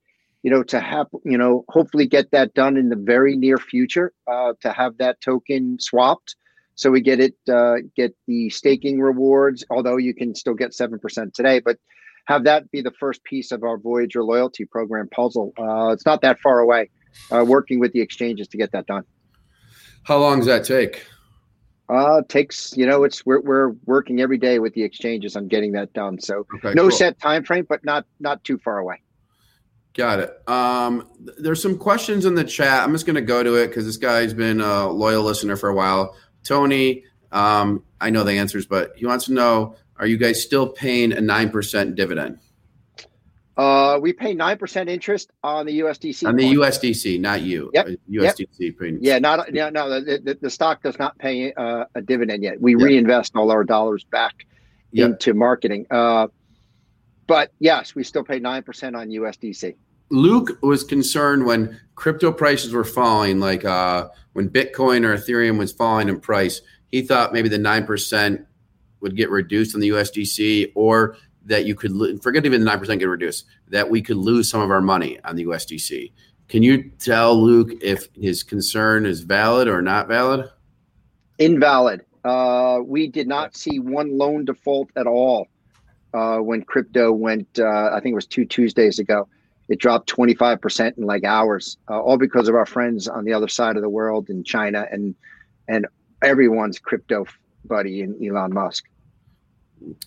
[0.42, 4.14] you know to have you know hopefully get that done in the very near future.
[4.26, 6.38] Uh, to have that token swapped,
[6.76, 9.66] so we get it uh, get the staking rewards.
[9.70, 11.78] Although you can still get seven percent today, but
[12.26, 15.54] have that be the first piece of our Voyager loyalty program puzzle.
[15.58, 16.90] Uh, it's not that far away.
[17.32, 19.04] Uh, working with the exchanges to get that done.
[20.04, 21.06] How long does that take?
[21.90, 25.72] Uh, takes you know it's we're we're working every day with the exchanges on getting
[25.72, 26.20] that done.
[26.20, 26.92] So okay, no cool.
[26.92, 29.02] set time frame, but not not too far away.
[29.96, 30.48] Got it.
[30.48, 31.10] Um,
[31.40, 32.84] there's some questions in the chat.
[32.84, 35.70] I'm just going to go to it because this guy's been a loyal listener for
[35.70, 36.16] a while.
[36.44, 40.68] Tony, um, I know the answers, but he wants to know: Are you guys still
[40.68, 42.40] paying a nine percent dividend?
[43.58, 46.26] Uh, we pay nine percent interest on the USDC.
[46.26, 46.56] On the coin.
[46.56, 47.70] USDC, not you.
[47.74, 47.88] Yep.
[48.10, 48.48] USDC.
[48.60, 49.00] Yep.
[49.02, 50.00] Yeah, not no, no.
[50.00, 52.62] The, the, the stock does not pay uh, a dividend yet.
[52.62, 52.82] We yep.
[52.82, 54.46] reinvest all our dollars back
[54.94, 55.10] yep.
[55.12, 55.86] into marketing.
[55.92, 56.28] Uh,
[57.28, 59.76] but yes, we still pay nine percent on USDC.
[60.10, 65.74] Luke was concerned when crypto prices were falling, like uh, when Bitcoin or Ethereum was
[65.74, 66.62] falling in price.
[66.88, 68.46] He thought maybe the nine percent
[69.02, 73.00] would get reduced on the USDC, or that you could forget even the nine percent
[73.00, 73.46] get reduced.
[73.68, 76.12] That we could lose some of our money on the USDC.
[76.48, 80.50] Can you tell Luke if his concern is valid or not valid?
[81.38, 82.02] Invalid.
[82.24, 85.48] Uh, we did not see one loan default at all
[86.14, 87.48] uh, when crypto went.
[87.60, 89.28] Uh, I think it was two Tuesdays ago.
[89.70, 93.24] It dropped twenty five percent in like hours, uh, all because of our friends on
[93.26, 95.16] the other side of the world in China and
[95.68, 95.86] and
[96.22, 97.26] everyone's crypto
[97.70, 98.86] buddy in Elon Musk.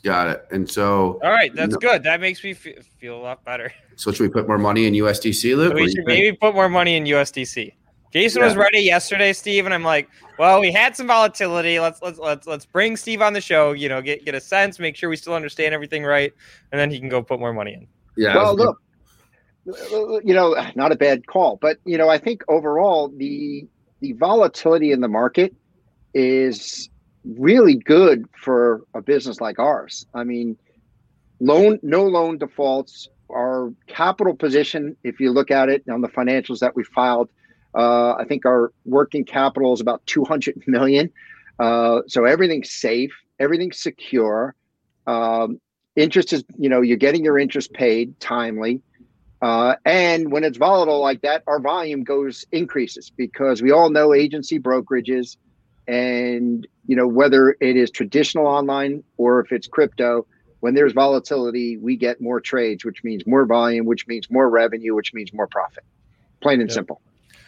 [0.03, 0.47] Got it.
[0.51, 2.03] And so, all right, that's good.
[2.03, 3.73] That makes me feel, feel a lot better.
[3.97, 5.75] So, should we put more money in USDC, Luke?
[5.75, 7.73] we should maybe put more money in USDC.
[8.13, 8.49] Jason yeah.
[8.49, 11.81] was ready yesterday, Steve, and I'm like, well, we had some volatility.
[11.81, 13.73] Let's let's let's let's bring Steve on the show.
[13.73, 16.33] You know, get get a sense, make sure we still understand everything right,
[16.71, 17.87] and then he can go put more money in.
[18.17, 18.35] Yeah.
[18.35, 18.79] Well, look,
[20.25, 23.67] you know, not a bad call, but you know, I think overall the
[24.01, 25.55] the volatility in the market
[26.13, 26.91] is
[27.25, 30.07] really good for a business like ours.
[30.15, 30.57] I mean,
[31.41, 33.09] loan no loan defaults.
[33.31, 37.31] Our capital position, if you look at it on the financials that we filed,
[37.75, 41.11] uh, I think our working capital is about 200 million.
[41.59, 44.55] Uh, so everything's safe, everything's secure.
[45.07, 45.61] Um,
[45.97, 48.83] interest is, you know, you're getting your interest paid timely.
[49.41, 54.15] Uh, and when it's volatile like that, our volume goes increases because we all know
[54.15, 55.37] agency brokerages
[55.89, 60.27] and you know whether it is traditional online or if it's crypto
[60.61, 64.95] when there's volatility we get more trades which means more volume which means more revenue
[64.95, 65.85] which means more profit
[66.41, 67.01] plain and simple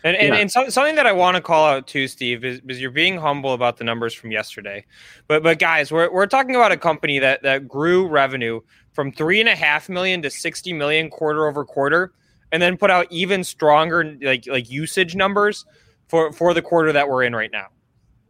[0.04, 0.40] and, and, yeah.
[0.40, 3.16] and so, something that I want to call out too, Steve, is, is you're being
[3.16, 4.84] humble about the numbers from yesterday.
[5.28, 8.60] But but guys, we're, we're talking about a company that that grew revenue
[8.92, 12.12] from three and a half million to sixty million quarter over quarter,
[12.52, 15.64] and then put out even stronger like like usage numbers
[16.08, 17.68] for for the quarter that we're in right now.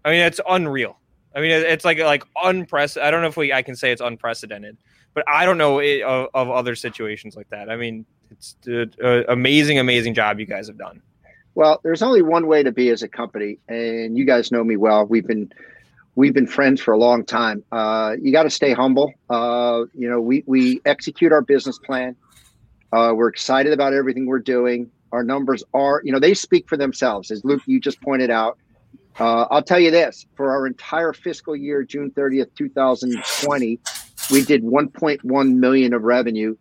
[0.05, 0.99] I mean, it's unreal.
[1.35, 3.09] I mean, it's like like unprecedented.
[3.09, 4.77] I don't know if we I can say it's unprecedented,
[5.15, 7.71] but I don't know it, of, of, other situations like that.
[7.71, 11.03] I mean, it's an amazing, amazing job you guys have done.
[11.55, 14.77] Well, there's only one way to be as a company, and you guys know me
[14.77, 15.07] well.
[15.07, 15.53] We've been
[16.17, 17.65] we've been friends for a long time.
[17.73, 19.13] Uh, you got to stay humble.
[19.31, 22.17] Uh, you know, we we execute our business plan.
[22.93, 24.91] Uh, we're excited about everything we're doing.
[25.11, 28.59] Our numbers are, you know, they speak for themselves, as Luke you just pointed out.
[29.19, 33.79] Uh, I'll tell you this for our entire fiscal year, June 30th, 2020,
[34.31, 36.57] we did 1.1 million of revenue.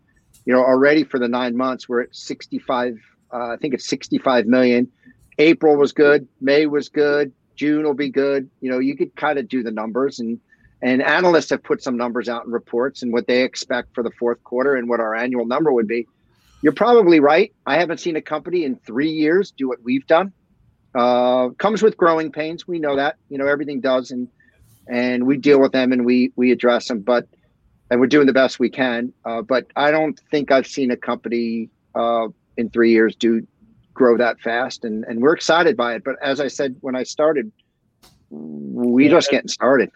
[0.45, 2.97] You know, already for the nine months, we're at 65,
[3.33, 4.91] uh, I think it's 65 million.
[5.39, 8.49] April was good, May was good, June will be good.
[8.61, 10.39] You know, you could kind of do the numbers and
[10.81, 14.11] and analysts have put some numbers out in reports and what they expect for the
[14.19, 16.05] fourth quarter and what our annual number would be.
[16.61, 17.53] You're probably right.
[17.65, 20.33] I haven't seen a company in three years do what we've done.
[20.95, 22.67] Uh, comes with growing pains.
[22.67, 23.17] We know that.
[23.29, 24.27] You know, everything does, and
[24.87, 26.99] and we deal with them and we we address them.
[26.99, 27.27] But
[27.89, 29.13] and we're doing the best we can.
[29.25, 32.27] Uh, but I don't think I've seen a company uh,
[32.57, 33.45] in three years do
[33.93, 36.03] grow that fast, and and we're excited by it.
[36.03, 37.51] But as I said when I started,
[38.29, 39.91] we just getting started.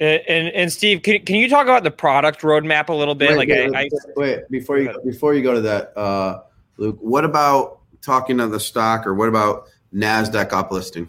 [0.00, 3.30] And, and, and Steve, can, can you talk about the product roadmap a little bit?
[3.30, 6.42] Wait, like, wait, I, I, wait before you before you go to that, uh,
[6.76, 6.98] Luke.
[7.00, 11.08] What about talking to the stock, or what about Nasdaq uplisting?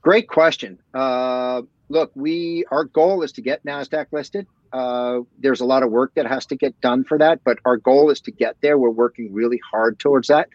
[0.00, 0.78] Great question.
[0.92, 4.46] Uh, look, we our goal is to get Nasdaq listed.
[4.72, 7.76] Uh, there's a lot of work that has to get done for that, but our
[7.76, 8.78] goal is to get there.
[8.78, 10.48] We're working really hard towards that.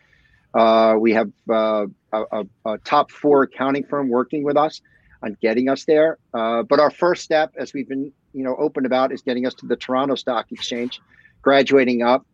[0.54, 4.82] Uh, we have uh, a, a, a, top four accounting firm working with us
[5.22, 6.18] on getting us there.
[6.34, 9.54] Uh, but our first step, as we've been you know open about, is getting us
[9.54, 11.00] to the Toronto Stock Exchange,
[11.42, 12.26] graduating up,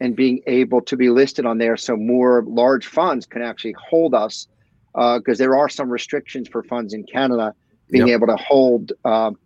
[0.00, 4.14] and being able to be listed on there, so more large funds can actually hold
[4.14, 4.48] us.
[4.94, 7.54] Because uh, there are some restrictions for funds in Canada
[7.90, 8.16] being yep.
[8.16, 9.36] able to hold um,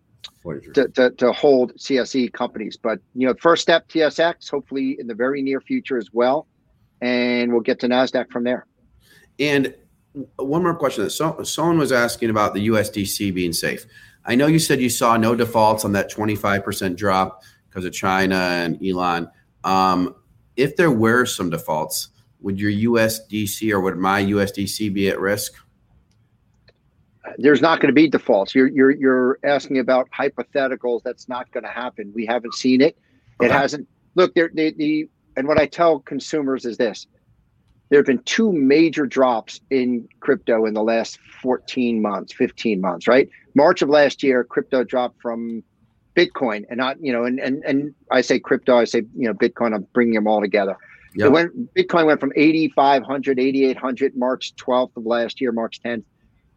[0.73, 2.77] to, to, to, hold CSE companies.
[2.77, 6.47] But you know, first step TSX, hopefully in the very near future as well,
[7.01, 8.65] and we'll get to Nasdaq from there.
[9.39, 9.75] And
[10.37, 13.85] one more question: so, someone was asking about the USDC being safe.
[14.25, 17.85] I know you said you saw no defaults on that twenty five percent drop because
[17.85, 19.29] of China and Elon.
[19.63, 20.15] Um,
[20.55, 22.09] if there were some defaults,
[22.41, 25.53] would your USDC or would my USDC be at risk?
[27.37, 28.55] there's not going to be defaults.
[28.55, 31.01] You're you're you're asking about hypotheticals.
[31.03, 32.11] That's not going to happen.
[32.13, 32.97] We haven't seen it.
[33.41, 33.87] It hasn't.
[34.15, 37.07] Look, there the, the and what I tell consumers is this:
[37.89, 43.07] there have been two major drops in crypto in the last 14 months, 15 months.
[43.07, 45.63] Right, March of last year, crypto dropped from
[46.15, 49.33] Bitcoin, and not you know, and and and I say crypto, I say you know
[49.33, 49.73] Bitcoin.
[49.73, 50.75] I'm bringing them all together.
[51.15, 51.25] Yep.
[51.25, 56.03] It went Bitcoin went from 8,500, 8,800 March 12th of last year, March 10th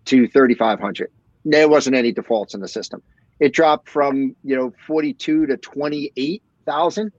[0.06, 1.10] to 3,500.
[1.44, 3.02] There wasn't any defaults in the system.
[3.40, 7.12] It dropped from, you know, 42 to 28,000,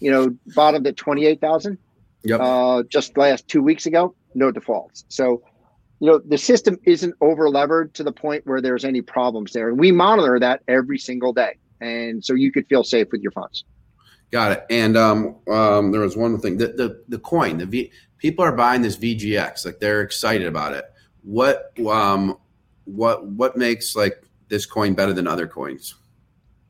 [0.00, 1.78] you know, bottomed at 28,000.
[2.22, 2.40] Yep.
[2.40, 5.04] Uh, just last two weeks ago, no defaults.
[5.08, 5.42] So,
[6.00, 9.68] you know, the system isn't over levered to the point where there's any problems there.
[9.68, 11.56] And we monitor that every single day.
[11.80, 13.64] And so you could feel safe with your funds.
[14.30, 14.66] Got it.
[14.70, 18.52] And um, um, there was one thing the, the, the coin, the V, people are
[18.52, 20.84] buying this VGX, like they're excited about it
[21.22, 22.36] what um
[22.84, 25.94] what what makes like this coin better than other coins?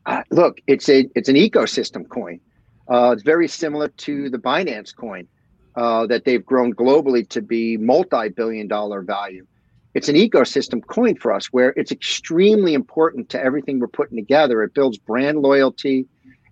[0.06, 2.40] Uh, look, it's a it's an ecosystem coin.
[2.88, 5.28] Uh, it's very similar to the Binance coin
[5.76, 9.46] uh, that they've grown globally to be multi-billion dollar value.
[9.94, 14.62] It's an ecosystem coin for us where it's extremely important to everything we're putting together.
[14.62, 16.06] It builds brand loyalty,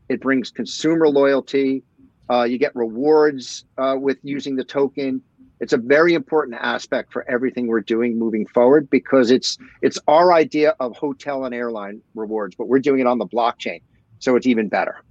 [0.09, 1.83] it brings consumer loyalty.
[2.31, 5.23] Uh, you get rewards uh, with using the token
[5.61, 10.33] it's a very important aspect for everything we're doing moving forward because it's it's our
[10.33, 13.83] idea of hotel and airline rewards, but we're doing it on the blockchain,
[14.19, 15.03] so it's even better.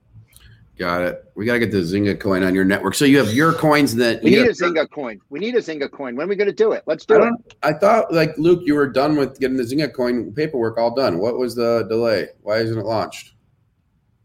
[0.77, 1.23] Got it.
[1.33, 2.93] We got to get the Zinger coin on your network.
[2.93, 5.19] So you have your coins that we need have, a Zinger coin.
[5.29, 6.15] We need a Zinger coin.
[6.15, 6.83] When are we going to do it?
[6.85, 7.55] Let's do I it.
[7.63, 11.17] I thought, like Luke, you were done with getting the Zinger coin paperwork all done.
[11.17, 12.27] What was the delay?
[12.41, 13.33] Why isn't it launched?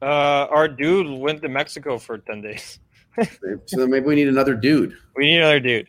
[0.03, 2.80] Uh, our dude went to Mexico for ten days.
[3.66, 4.94] so maybe we need another dude.
[5.16, 5.88] We need another dude.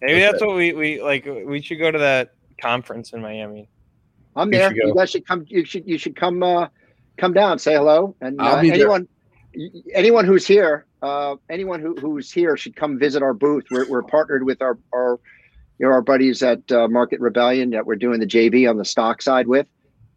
[0.00, 0.22] Maybe okay.
[0.22, 1.24] that's what we, we like.
[1.26, 3.68] We should go to that conference in Miami.
[4.34, 4.74] I'm there.
[4.74, 5.44] You guys should come.
[5.46, 6.68] You should you should come uh,
[7.16, 9.19] come down, say hello, and uh, anyone there.
[9.94, 13.64] Anyone who's here, uh, anyone who, who's here should come visit our booth.
[13.70, 15.18] We're, we're partnered with our our
[15.78, 18.84] you know our buddies at uh, Market Rebellion that we're doing the JV on the
[18.84, 19.66] stock side with.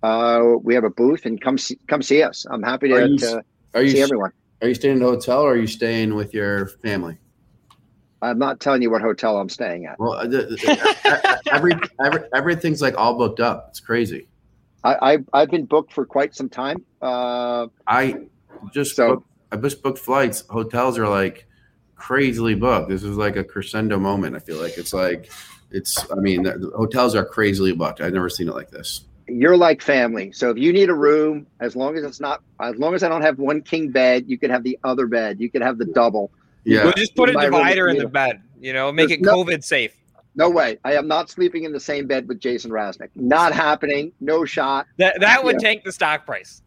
[0.02, 2.46] Uh, we have a booth, and come see, come see us.
[2.50, 4.32] I'm happy to, are you, to are you, see everyone.
[4.62, 7.18] Are you staying in a hotel or are you staying with your family?
[8.22, 10.00] I'm not telling you what hotel I'm staying at.
[10.00, 10.14] Well,
[11.52, 11.74] every,
[12.04, 13.68] every, everything's like all booked up.
[13.70, 14.28] It's crazy.
[14.86, 16.84] I, I have been booked for quite some time.
[17.02, 18.26] Uh, I
[18.72, 20.46] just so booked, I just booked flights.
[20.50, 21.48] Hotels are like
[21.96, 22.90] crazily booked.
[22.90, 24.36] This is like a crescendo moment.
[24.36, 25.32] I feel like it's like
[25.72, 26.10] it's.
[26.12, 28.02] I mean, the, the hotels are crazily booked.
[28.02, 29.06] I've never seen it like this.
[29.28, 30.32] You're like family.
[30.34, 33.10] So if you need a room, as long as it's not, as long as I
[33.10, 35.40] don't have one king bed, you could have the other bed.
[35.40, 36.32] You could have the double
[36.64, 36.84] yeah.
[36.84, 39.60] We'll just put a divider in the bed, you know, make There's it COVID no,
[39.62, 39.96] safe.
[40.36, 40.80] No way.
[40.84, 43.10] I am not sleeping in the same bed with Jason Raznick.
[43.16, 44.14] Not happening.
[44.20, 44.88] No shot.
[44.98, 45.70] That that would yeah.
[45.70, 46.62] tank the stock price.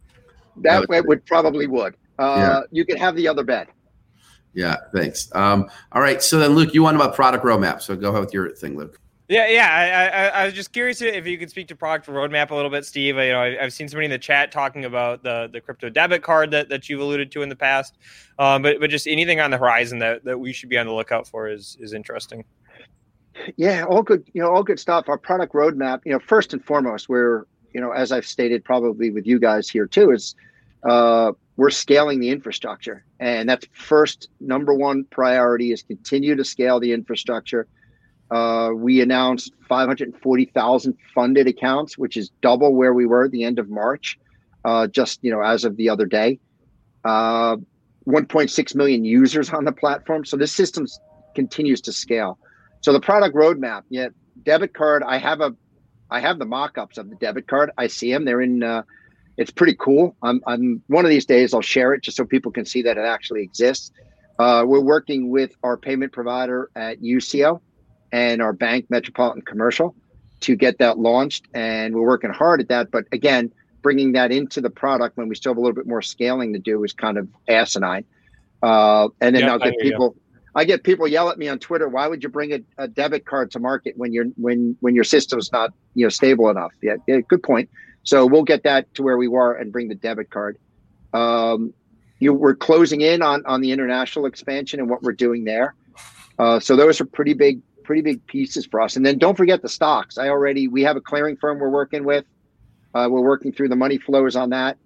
[0.62, 1.94] That, that would probably would.
[2.18, 2.60] Uh, yeah.
[2.70, 3.68] You could have the other bed.
[4.54, 5.28] Yeah, thanks.
[5.34, 6.22] Um, all right.
[6.22, 7.82] So then, Luke, you want about product roadmap.
[7.82, 8.98] So go ahead with your thing, Luke.
[9.28, 9.68] Yeah, yeah.
[9.68, 12.70] I, I, I, was just curious if you could speak to product roadmap a little
[12.70, 13.16] bit, Steve.
[13.16, 16.22] You know, I, have seen somebody in the chat talking about the the crypto debit
[16.22, 17.98] card that, that you've alluded to in the past,
[18.38, 20.92] um, but but just anything on the horizon that, that we should be on the
[20.92, 22.44] lookout for is is interesting.
[23.56, 24.28] Yeah, all good.
[24.32, 25.08] You know, all good stuff.
[25.08, 26.02] Our product roadmap.
[26.04, 27.46] You know, first and foremost, we're
[27.76, 30.34] you know, as I've stated probably with you guys here too, is
[30.82, 36.80] uh, we're scaling the infrastructure, and that's first number one priority is continue to scale
[36.80, 37.68] the infrastructure
[38.30, 43.58] uh, we announced 540,000 funded accounts, which is double where we were at the end
[43.58, 44.18] of March,
[44.64, 46.38] uh, just you know as of the other day.
[47.04, 47.56] Uh,
[48.06, 50.86] 1.6 million users on the platform, so this system
[51.34, 52.38] continues to scale.
[52.80, 54.08] So the product roadmap, yeah,
[54.44, 55.02] debit card.
[55.04, 55.54] I have a
[56.10, 57.70] I have the mock-ups of the debit card.
[57.76, 58.24] I see them.
[58.24, 58.62] They're in.
[58.62, 58.82] Uh,
[59.36, 60.16] it's pretty cool.
[60.22, 62.96] I'm, I'm one of these days I'll share it just so people can see that
[62.96, 63.92] it actually exists.
[64.38, 67.60] Uh, we're working with our payment provider at UCO
[68.12, 69.94] and our bank, Metropolitan Commercial,
[70.40, 72.90] to get that launched, and we're working hard at that.
[72.90, 73.52] But again,
[73.82, 76.58] bringing that into the product when we still have a little bit more scaling to
[76.58, 78.04] do is kind of asinine.
[78.62, 80.16] Uh, and then I'll get hear you.
[80.56, 81.86] I get people yell at me on Twitter.
[81.86, 85.04] Why would you bring a, a debit card to market when you're when when your
[85.04, 86.72] system's not you know stable enough?
[86.82, 87.68] Yeah, yeah, good point.
[88.04, 90.56] So we'll get that to where we were and bring the debit card.
[91.12, 91.74] Um,
[92.20, 95.74] you we're closing in on on the international expansion and what we're doing there.
[96.38, 98.96] Uh, so those are pretty big pretty big pieces for us.
[98.96, 100.16] And then don't forget the stocks.
[100.16, 102.24] I already we have a clearing firm we're working with.
[102.94, 104.78] Uh, we're working through the money flows on that,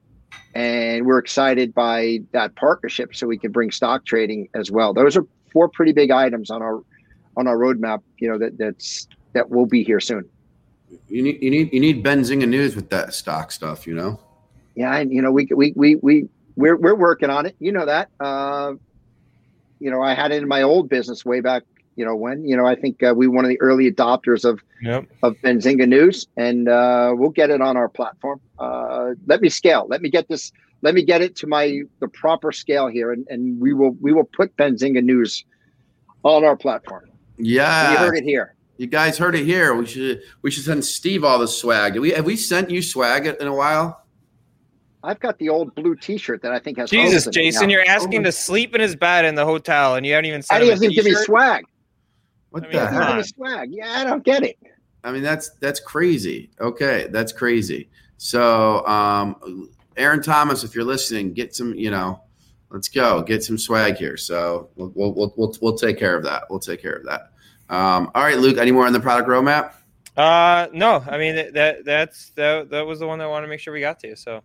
[0.53, 4.93] and we're excited by that partnership so we can bring stock trading as well.
[4.93, 6.83] Those are four pretty big items on our
[7.37, 8.03] on our roadmap.
[8.19, 10.29] You know that that's that will be here soon.
[11.09, 13.87] You need you need you need Benzinga news with that stock stuff.
[13.87, 14.21] You know.
[14.75, 17.57] Yeah, and you know we we we we we're we're working on it.
[17.59, 18.11] You know that.
[18.19, 18.75] Uh,
[19.81, 21.63] you know, I had it in my old business way back.
[22.01, 22.49] You know when?
[22.49, 25.05] You know, I think uh, we were one of the early adopters of Yep.
[25.23, 28.41] of Benzinga News, and uh, we'll get it on our platform.
[28.59, 29.87] Uh, let me scale.
[29.87, 30.51] Let me get this.
[30.81, 34.15] Let me get it to my the proper scale here, and, and we will we
[34.15, 35.45] will put Benzinga News
[36.23, 37.11] on our platform.
[37.37, 37.93] Yeah.
[37.93, 38.55] you heard it here.
[38.79, 39.75] You guys heard it here.
[39.75, 41.93] We should we should send Steve all the swag.
[41.93, 44.01] Did we have we sent you swag in a while?
[45.03, 47.71] I've got the old blue T-shirt that I think has Jesus, holes in it Jason,
[47.71, 50.45] you're asking to sleep in his bed in the hotel, and you haven't even And
[50.45, 51.65] sent he him doesn't give me swag.
[52.51, 53.27] What I mean, the He come doesn't heck?
[53.27, 53.73] swag.
[53.73, 54.59] Yeah, I don't get it.
[55.03, 56.51] I mean that's that's crazy.
[56.61, 57.89] Okay, that's crazy.
[58.19, 61.75] So, um, Aaron Thomas, if you're listening, get some.
[61.75, 62.23] You know,
[62.71, 64.17] let's go get some swag here.
[64.17, 66.45] So we'll we'll we'll, we'll, we'll take care of that.
[66.51, 67.31] We'll take care of that.
[67.75, 68.59] Um, all right, Luke.
[68.59, 69.73] Any more on the product roadmap?
[70.17, 73.47] Uh, no, I mean that, that that's that that was the one that I wanted
[73.47, 74.15] to make sure we got to.
[74.17, 74.43] So,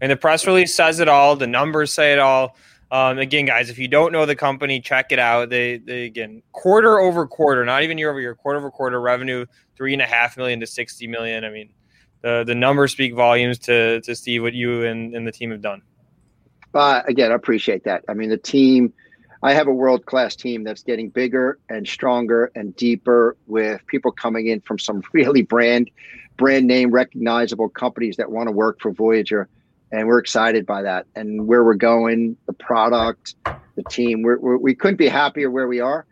[0.00, 1.36] and the press release says it all.
[1.36, 2.56] The numbers say it all.
[2.92, 5.48] Um, again, guys, if you don't know the company, check it out.
[5.48, 9.46] They they again quarter over quarter, not even year over year, quarter over quarter revenue
[9.76, 11.42] three and a half million to sixty million.
[11.42, 11.70] I mean,
[12.20, 15.62] the the numbers speak volumes to to Steve what you and, and the team have
[15.62, 15.80] done.
[16.74, 18.04] Uh, again, I appreciate that.
[18.10, 18.92] I mean, the team,
[19.42, 24.12] I have a world class team that's getting bigger and stronger and deeper with people
[24.12, 25.90] coming in from some really brand,
[26.36, 29.48] brand name recognizable companies that want to work for Voyager.
[29.92, 33.34] And we're excited by that and where we're going, the product,
[33.76, 34.22] the team.
[34.22, 36.06] We're, we're, we couldn't be happier where we are.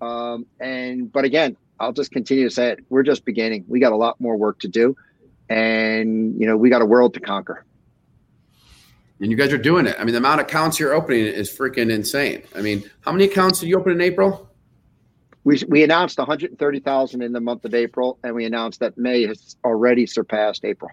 [0.00, 2.80] Um, and, but again, I'll just continue to say it.
[2.88, 3.66] We're just beginning.
[3.68, 4.96] We got a lot more work to do.
[5.50, 7.64] And, you know, we got a world to conquer.
[9.20, 9.96] And you guys are doing it.
[9.98, 12.42] I mean, the amount of accounts you're opening is freaking insane.
[12.54, 14.50] I mean, how many accounts did you open in April?
[15.44, 19.56] We, we announced 130,000 in the month of April, and we announced that May has
[19.64, 20.90] already surpassed April.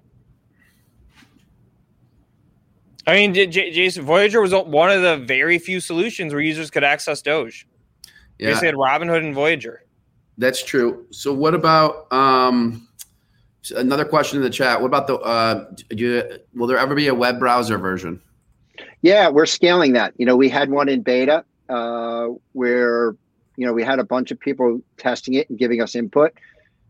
[3.05, 6.71] I mean, J- J- Jason Voyager was one of the very few solutions where users
[6.71, 7.67] could access Doge.
[8.39, 9.83] Yeah, Basically, had Robinhood and Voyager.
[10.37, 11.05] that's true.
[11.11, 12.87] So, what about um,
[13.75, 14.79] another question in the chat?
[14.81, 15.15] What about the?
[15.17, 16.23] Uh, do you,
[16.55, 18.21] will there ever be a web browser version?
[19.01, 20.13] Yeah, we're scaling that.
[20.17, 23.15] You know, we had one in beta uh, where,
[23.57, 26.31] you know, we had a bunch of people testing it and giving us input.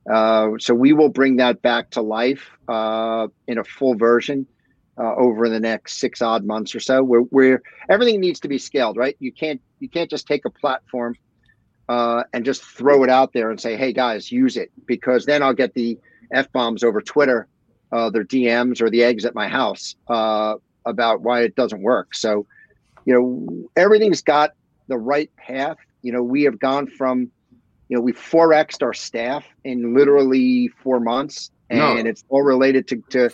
[0.10, 4.46] Uh, so we will bring that back to life uh, in a full version
[4.98, 7.04] uh, over the next six odd months or so.
[7.04, 9.16] Where where everything needs to be scaled, right?
[9.20, 11.16] You can't you can't just take a platform
[11.90, 15.42] uh, and just throw it out there and say, "Hey guys, use it," because then
[15.44, 15.98] I'll get the
[16.32, 17.48] f bombs over Twitter,
[17.92, 22.16] uh, their DMs or the eggs at my house uh, about why it doesn't work.
[22.16, 22.46] So,
[23.06, 24.52] you know, everything's got
[24.88, 25.78] the right path.
[26.02, 27.32] You know, we have gone from,
[27.90, 31.96] you know, we forexed our staff in literally four months, No.
[31.98, 33.30] and it's all related to to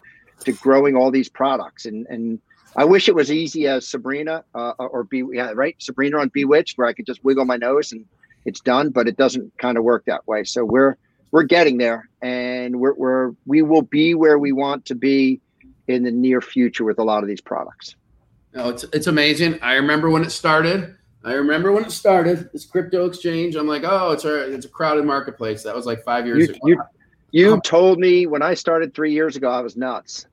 [0.46, 1.86] to growing all these products.
[1.86, 2.40] And and
[2.76, 6.78] I wish it was easy as Sabrina uh, or be yeah right Sabrina on Bewitched,
[6.78, 8.06] where I could just wiggle my nose and
[8.46, 8.90] it's done.
[8.90, 10.44] But it doesn't kind of work that way.
[10.44, 10.98] So we're
[11.32, 15.42] we're getting there, and we're we're we will be where we want to be
[15.88, 17.96] in the near future with a lot of these products.
[18.54, 19.60] No, it's it's amazing.
[19.62, 20.96] I remember when it started.
[21.24, 22.50] I remember when it started.
[22.54, 23.56] This crypto exchange.
[23.56, 25.64] I'm like, oh, it's a it's a crowded marketplace.
[25.64, 26.60] That was like five years You, ago.
[26.64, 26.82] you,
[27.32, 30.26] you How- told me when I started three years ago, I was nuts.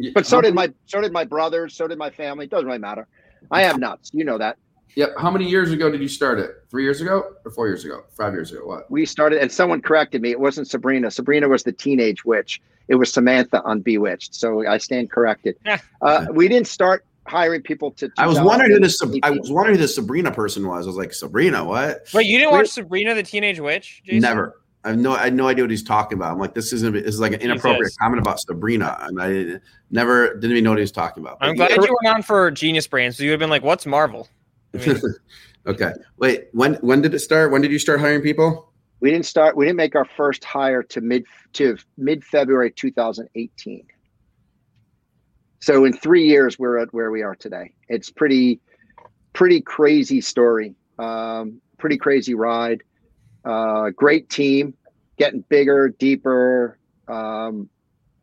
[0.00, 2.46] Yeah, But so how did my so did my brothers, so did my family.
[2.46, 3.06] It doesn't really matter.
[3.50, 4.10] I have nuts.
[4.12, 4.56] You know that.
[4.96, 5.14] Yep.
[5.18, 6.50] How many years ago did you start it?
[6.70, 8.02] Three years ago or four years ago?
[8.16, 8.66] Five years ago?
[8.66, 8.90] What?
[8.90, 10.30] We started, and someone corrected me.
[10.30, 11.10] It wasn't Sabrina.
[11.10, 12.60] Sabrina was the teenage witch.
[12.88, 14.34] It was Samantha on Bewitched.
[14.34, 15.56] So I stand corrected.
[16.02, 18.10] uh, we didn't start hiring people to.
[18.18, 18.98] I was wondering who this.
[18.98, 20.86] Sab- I was wondering who this Sabrina person was.
[20.86, 22.06] I was like, Sabrina, what?
[22.12, 22.58] Wait, you didn't Wait.
[22.58, 24.02] watch Sabrina the Teenage Witch?
[24.04, 24.20] Jason?
[24.20, 24.59] Never.
[24.84, 26.32] I have no, I had no idea what he's talking about.
[26.32, 29.60] I'm like, this isn't, this is like an inappropriate comment about Sabrina, and I
[29.90, 31.36] never didn't even know what he was talking about.
[31.40, 33.18] I'm glad you went on for Genius Brands.
[33.18, 34.28] so you would have been like, "What's Marvel?"
[34.74, 35.00] I mean,
[35.66, 36.48] okay, wait.
[36.52, 37.52] When when did it start?
[37.52, 38.72] When did you start hiring people?
[39.00, 39.54] We didn't start.
[39.56, 41.24] We didn't make our first hire to mid
[41.54, 43.86] to mid February 2018.
[45.60, 47.74] So in three years, we're at where we are today.
[47.88, 48.60] It's pretty,
[49.34, 50.74] pretty crazy story.
[50.98, 52.82] Um, pretty crazy ride.
[53.44, 54.74] Uh, great team,
[55.18, 56.78] getting bigger, deeper.
[57.08, 57.68] Um,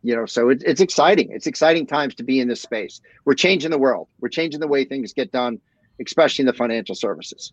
[0.04, 1.30] you know, so it, it's exciting.
[1.32, 3.02] It's exciting times to be in this space.
[3.26, 4.08] We're changing the world.
[4.20, 5.60] We're changing the way things get done,
[6.06, 7.52] especially in the financial services.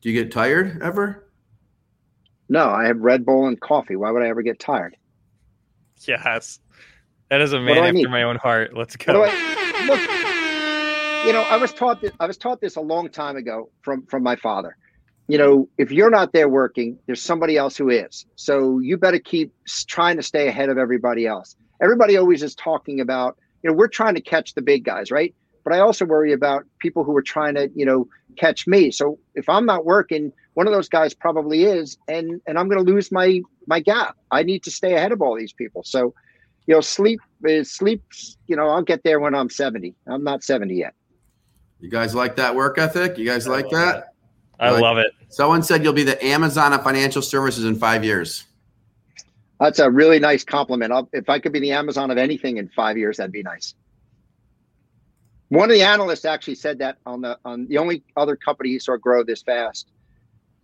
[0.00, 1.28] Do you get tired ever?
[2.48, 3.96] No, I have Red Bull and coffee.
[3.96, 4.96] Why would I ever get tired?
[6.06, 6.58] yes,
[7.30, 8.10] that is a man after need?
[8.10, 8.76] my own heart.
[8.76, 9.24] Let's go.
[9.24, 10.00] I, look,
[11.26, 12.12] you know, I was taught this.
[12.20, 14.76] I was taught this a long time ago from from my father.
[15.28, 18.26] You know, if you're not there working, there's somebody else who is.
[18.36, 19.52] So you better keep
[19.86, 21.56] trying to stay ahead of everybody else.
[21.80, 23.36] Everybody always is talking about.
[23.62, 25.34] You know, we're trying to catch the big guys, right?
[25.64, 28.90] But I also worry about people who are trying to, you know, catch me.
[28.90, 32.84] So if I'm not working, one of those guys probably is, and and I'm going
[32.84, 34.16] to lose my my gap.
[34.30, 35.82] I need to stay ahead of all these people.
[35.84, 36.14] So,
[36.66, 38.02] you know, sleep is sleep.
[38.48, 39.94] You know, I'll get there when I'm 70.
[40.06, 40.94] I'm not 70 yet.
[41.80, 43.18] You guys like that work ethic?
[43.18, 44.11] You guys like that?
[44.60, 45.12] I Like- love it.
[45.28, 48.44] Someone said you'll be the Amazon of financial services in five years.
[49.58, 50.92] That's a really nice compliment.
[50.92, 53.74] I'll, if I could be the Amazon of anything in five years, that'd be nice.
[55.48, 58.78] One of the analysts actually said that on the on the only other company he
[58.78, 59.90] saw grow this fast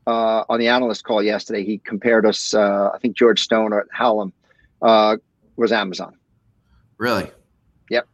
[0.06, 1.62] uh, on the analyst call yesterday.
[1.64, 2.54] He compared us.
[2.54, 4.32] Uh, I think George Stone or Hallam
[4.80, 5.18] uh,
[5.56, 6.16] was Amazon.
[6.96, 7.30] Really?
[7.90, 8.08] Yep.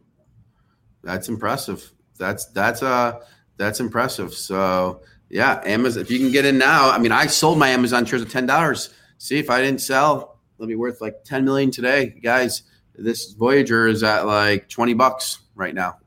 [1.03, 1.91] That's impressive.
[2.19, 3.19] That's that's uh
[3.57, 4.33] that's impressive.
[4.33, 5.01] So
[5.35, 6.01] yeah, Amazon.
[6.01, 8.45] If you can get in now, I mean, I sold my Amazon shares at ten
[8.45, 8.93] dollars.
[9.17, 12.63] See if I didn't sell, it'll be worth like ten million today, guys.
[12.95, 15.97] This Voyager is at like twenty bucks right now.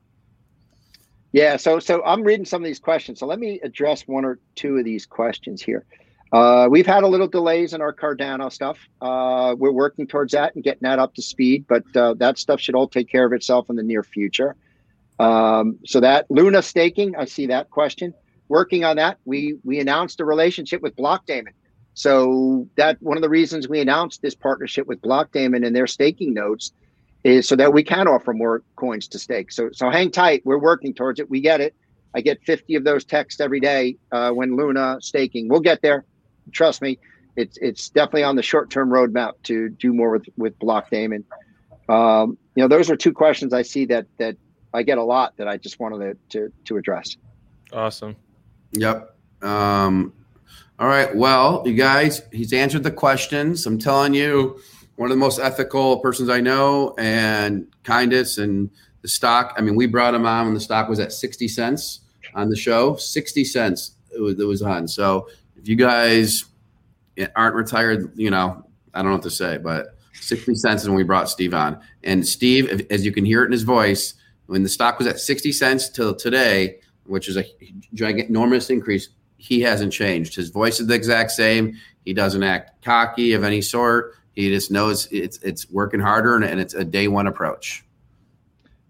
[1.32, 3.20] Yeah, so so I'm reading some of these questions.
[3.20, 5.84] So let me address one or two of these questions here.
[6.32, 8.78] Uh, we've had a little delays in our Cardano stuff.
[9.02, 12.60] Uh, we're working towards that and getting that up to speed, but uh, that stuff
[12.60, 14.56] should all take care of itself in the near future.
[15.18, 18.14] Um, so that Luna staking, I see that question.
[18.49, 21.53] Working on that, we we announced a relationship with Blockdaemon.
[21.94, 26.32] So that one of the reasons we announced this partnership with Blockdaemon and their staking
[26.32, 26.72] nodes
[27.24, 29.51] is so that we can offer more coins to stake.
[29.53, 30.42] So so hang tight.
[30.44, 31.28] We're working towards it.
[31.28, 31.74] We get it.
[32.14, 35.49] I get 50 of those texts every day uh, when Luna staking.
[35.49, 36.05] We'll get there.
[36.53, 36.99] Trust me.
[37.36, 41.24] It's it's definitely on the short term roadmap to do more with with Blockdaemon.
[41.88, 44.36] Um, you know, those are two questions I see that that
[44.72, 47.16] I get a lot that I just wanted to to, to address.
[47.72, 48.16] Awesome.
[48.72, 49.14] Yep.
[49.42, 50.12] Um,
[50.78, 51.14] all right.
[51.14, 53.66] Well, you guys, he's answered the questions.
[53.66, 54.60] I'm telling you,
[54.96, 58.70] one of the most ethical persons I know, and kindest, and
[59.02, 59.54] the stock.
[59.56, 62.00] I mean, we brought him on when the stock was at 60 cents
[62.34, 62.96] on the show.
[62.96, 64.88] 60 cents it was, it was on.
[64.88, 66.44] So if you guys
[67.36, 68.64] aren't retired, you know,
[68.94, 71.80] I don't know what to say, but 60 cents is when we brought Steve on.
[72.02, 74.14] And Steve, as you can hear it in his voice,
[74.46, 76.78] when the stock was at 60 cents till today,
[77.09, 77.44] which is a
[77.94, 80.34] gigantic, enormous increase, he hasn't changed.
[80.34, 81.76] His voice is the exact same.
[82.04, 84.14] He doesn't act cocky of any sort.
[84.34, 87.84] He just knows it's it's working harder and, and it's a day one approach.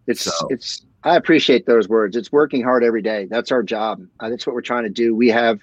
[0.07, 2.17] It's So- it's I appreciate those words.
[2.17, 3.27] It's working hard every day.
[3.31, 4.05] That's our job.
[4.19, 5.15] Uh, that's what we're trying to do.
[5.15, 5.61] We have,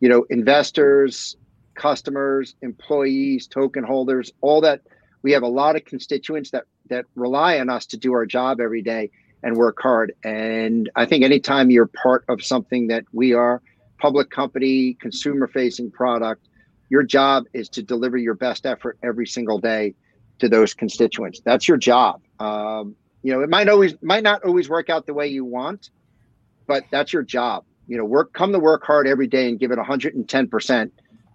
[0.00, 1.36] you know, investors,
[1.74, 4.80] customers, employees, token holders, all that.
[5.22, 8.60] We have a lot of constituents that that rely on us to do our job
[8.60, 9.10] every day
[9.44, 10.14] and work hard.
[10.24, 13.62] And I think anytime you're part of something that we are,
[13.98, 16.48] public company, consumer facing product,
[16.88, 19.94] your job is to deliver your best effort every single day
[20.38, 21.40] to those constituents.
[21.44, 22.22] That's your job.
[22.40, 25.90] Um, you know, it might always might not always work out the way you want,
[26.66, 27.64] but that's your job.
[27.86, 30.90] You know, work come to work hard every day and give it 110%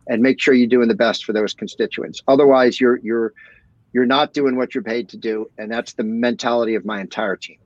[0.07, 2.22] and make sure you're doing the best for those constituents.
[2.27, 3.34] Otherwise, you're you're
[3.94, 7.36] you're not doing what you're paid to do, and that's the mentality of my entire
[7.36, 7.57] team.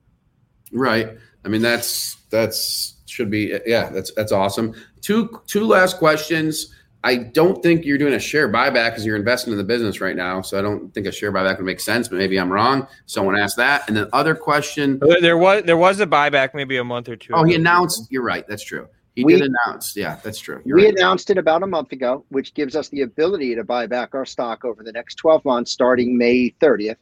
[0.72, 1.10] Right.
[1.44, 3.90] I mean, that's that's should be yeah.
[3.90, 4.74] That's that's awesome.
[5.00, 6.74] Two two last questions.
[7.06, 10.16] I don't think you're doing a share buyback because you're investing in the business right
[10.16, 10.40] now.
[10.40, 12.08] So I don't think a share buyback would make sense.
[12.08, 12.86] But maybe I'm wrong.
[13.04, 13.86] Someone asked that.
[13.88, 14.98] And then other question.
[15.02, 17.34] Oh, there- There was there was a buyback maybe a month or two.
[17.34, 18.06] Oh, he announced.
[18.10, 18.46] You're right.
[18.48, 18.88] That's true.
[19.14, 19.94] He We- did announce.
[19.94, 20.62] Yeah, that's true.
[20.64, 20.94] You're we right.
[20.96, 24.24] announced it about a month ago, which gives us the ability to buy back our
[24.24, 26.96] stock over the next 12 months, starting May 30th.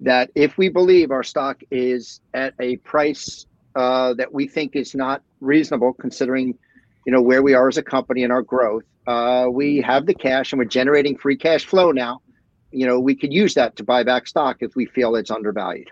[0.00, 4.94] That if we believe our stock is at a price uh, that we think is
[4.94, 6.58] not reasonable, considering
[7.06, 10.14] you know where we are as a company and our growth, uh, we have the
[10.14, 12.20] cash and we're generating free cash flow now.
[12.70, 15.88] You know, we could use that to buy back stock if we feel it's undervalued.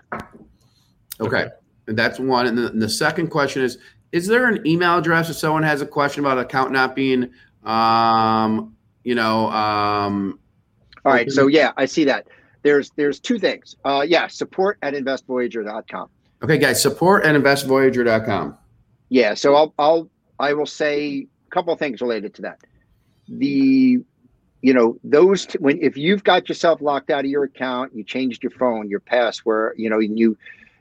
[1.19, 1.49] Okay.
[1.87, 2.47] And that's one.
[2.47, 3.77] And the, and the second question is
[4.11, 7.31] Is there an email address if someone has a question about account not being,
[7.63, 10.39] um, you know, um,
[11.03, 11.29] All right.
[11.29, 12.27] So, yeah, I see that.
[12.61, 13.75] There's there's two things.
[13.85, 16.09] Uh, yeah, support at investvoyager.com.
[16.43, 18.57] okay, guys, support at investvoyager.com.
[19.09, 20.09] Yeah, so I'll I'll
[20.39, 22.59] I will say a couple of things related to that.
[23.27, 23.99] The
[24.61, 28.03] you know those t- when if you've got yourself locked out of your account, you
[28.03, 30.37] changed your phone, your password, you know, and you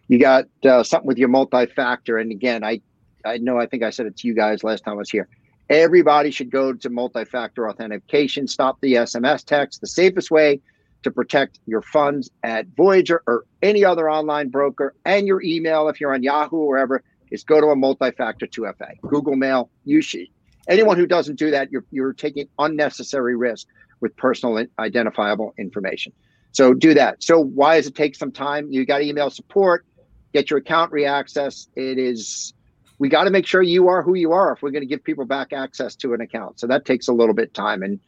[0.08, 2.18] you got uh, something with your multi-factor.
[2.18, 2.80] And again, I
[3.24, 5.28] I know I think I said it to you guys last time I was here.
[5.70, 8.48] Everybody should go to multi-factor authentication.
[8.48, 9.82] Stop the SMS text.
[9.82, 10.60] The safest way
[11.08, 16.00] to protect your funds at Voyager or any other online broker and your email if
[16.00, 19.00] you're on Yahoo or wherever is go to a multi-factor 2FA.
[19.02, 20.26] Google Mail, you should.
[20.68, 23.66] Anyone who doesn't do that, you're, you're taking unnecessary risk
[24.00, 26.12] with personal identifiable information.
[26.52, 27.22] So do that.
[27.22, 28.70] So why does it take some time?
[28.70, 29.84] You got to email support,
[30.32, 31.68] get your account reaccess.
[31.76, 32.52] It is
[32.98, 35.04] we got to make sure you are who you are if we're going to give
[35.04, 36.58] people back access to an account.
[36.58, 38.00] So that takes a little bit of time and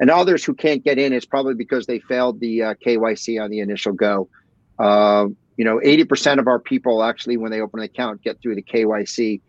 [0.00, 3.50] and others who can't get in is probably because they failed the uh, KYC on
[3.50, 4.28] the initial go.
[4.78, 5.26] Uh,
[5.56, 8.62] you know, 80% of our people actually, when they open an account, get through the
[8.62, 9.40] KYC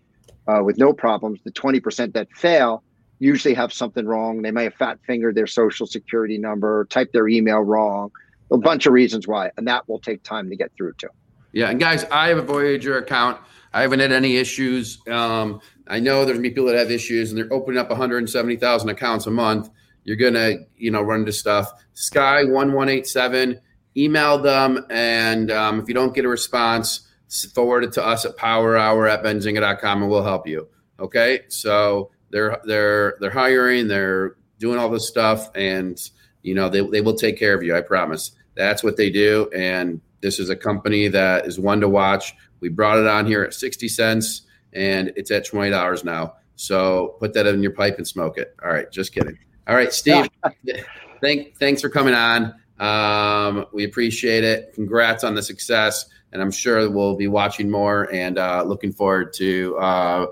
[0.47, 1.39] uh, with no problems.
[1.43, 2.84] The 20% that fail
[3.19, 4.41] usually have something wrong.
[4.41, 8.11] They may have fat fingered their social security number, typed their email wrong,
[8.51, 11.07] a bunch of reasons why, and that will take time to get through too.
[11.53, 13.39] Yeah, and guys, I have a Voyager account.
[13.73, 14.99] I haven't had any issues.
[15.07, 18.89] Um, I know there's gonna be people that have issues, and they're opening up 170,000
[18.89, 19.69] accounts a month.
[20.06, 21.69] You're gonna, you know, run into stuff.
[21.94, 23.60] Sky one one eight seven.
[23.98, 27.07] Email them, and um, if you don't get a response,
[27.53, 30.68] forward it to us at Power Hour at benzinga.com, and we'll help you.
[30.99, 35.99] Okay, so they're they're they're hiring, they're doing all this stuff, and
[36.44, 37.76] you know they they will take care of you.
[37.76, 38.32] I promise.
[38.56, 42.34] That's what they do, and this is a company that is one to watch.
[42.60, 44.41] We brought it on here at 60 cents
[44.73, 46.34] and it's at $20 now.
[46.56, 48.56] So put that in your pipe and smoke it.
[48.64, 49.38] All right, just kidding.
[49.67, 50.29] All right, Steve,
[51.21, 52.53] thank, thanks for coming on.
[52.79, 54.73] Um, we appreciate it.
[54.73, 56.05] Congrats on the success.
[56.31, 60.25] And I'm sure we'll be watching more and uh, looking forward to uh,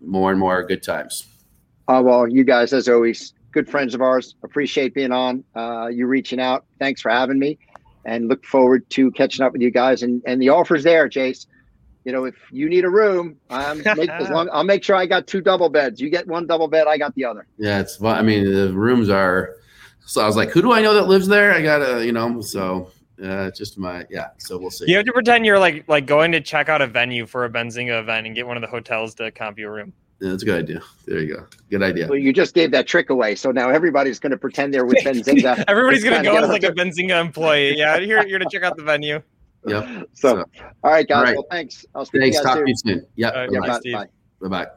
[0.00, 1.26] more and more good times.
[1.86, 4.34] Uh, well, you guys, as always, good friends of ours.
[4.42, 5.44] Appreciate being on.
[5.54, 6.64] Uh, you reaching out.
[6.78, 7.58] Thanks for having me,
[8.04, 10.02] and look forward to catching up with you guys.
[10.02, 11.46] And and the offer's there, Jace.
[12.04, 15.06] You know, if you need a room, I'm make, as long I'll make sure I
[15.06, 16.00] got two double beds.
[16.00, 17.46] You get one double bed, I got the other.
[17.58, 18.16] Yeah, it's fun.
[18.16, 19.56] I mean, the rooms are.
[20.06, 21.52] So I was like, who do I know that lives there?
[21.52, 22.90] I gotta, you know, so
[23.22, 24.28] uh, just my yeah.
[24.38, 24.84] So we'll see.
[24.86, 27.50] You have to pretend you're like like going to check out a venue for a
[27.50, 29.92] Benzinga event and get one of the hotels to comp you a room.
[30.20, 30.80] Yeah, that's a good idea.
[31.06, 31.46] There you go.
[31.70, 32.06] Good idea.
[32.06, 34.98] Well, you just gave that trick away, so now everybody's going to pretend they're with
[35.04, 35.64] Benzinga.
[35.66, 37.76] Everybody's gonna go as like a Benzinga employee.
[37.76, 39.22] Yeah, you're here to check out the venue.
[39.66, 40.08] Yep.
[40.14, 40.38] So,
[40.82, 41.16] all right, guys.
[41.18, 41.34] All right.
[41.36, 41.84] Well, thanks.
[41.94, 42.36] I'll speak Thanks.
[42.36, 43.06] to you guys Talk to you soon.
[43.16, 43.34] Yep.
[43.34, 44.06] All right, Yeah, Bye, bye, bye.
[44.48, 44.70] Bye bye.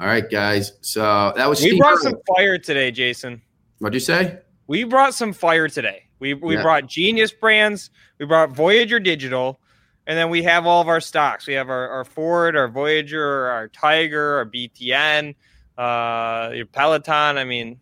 [0.00, 0.72] All right, guys.
[0.80, 1.80] So that was We Steve.
[1.80, 2.02] brought Irwin.
[2.12, 3.42] some fire today, Jason.
[3.78, 4.38] What'd you say?
[4.66, 6.04] We brought some fire today.
[6.20, 6.62] We we Yeah.
[6.62, 9.60] brought Genius Brands, we brought Voyager Digital,
[10.06, 11.46] and then we have all of our stocks.
[11.46, 15.34] We have our, our Ford, our Voyager, our Tiger, our BTN,
[15.76, 17.38] uh, your Peloton.
[17.38, 17.78] I mean,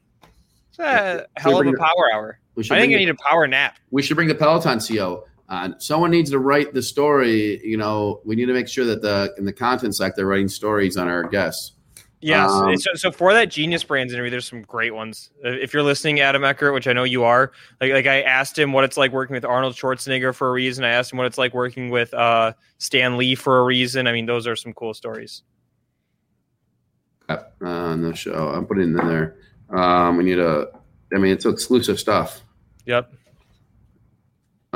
[0.70, 2.38] it's a hell of bring a the- power hour.
[2.58, 3.76] I think I need a power nap.
[3.90, 5.78] we should bring the Peloton CO on.
[5.80, 7.60] Someone needs to write the story.
[7.64, 10.48] You know, we need to make sure that the in the content site they're writing
[10.48, 11.72] stories on our guests.
[12.20, 12.50] Yes.
[12.50, 15.30] Um, so, so for that Genius Brands interview, there's some great ones.
[15.44, 18.58] Uh, If you're listening, Adam Eckert, which I know you are, like like I asked
[18.58, 20.82] him what it's like working with Arnold Schwarzenegger for a reason.
[20.82, 24.06] I asked him what it's like working with uh, Stan Lee for a reason.
[24.06, 25.42] I mean, those are some cool stories.
[27.28, 28.48] uh, on the show.
[28.48, 29.36] I'm putting it in there.
[29.70, 30.68] Um, we need a.
[31.14, 32.42] I mean, it's exclusive stuff.
[32.86, 33.12] Yep.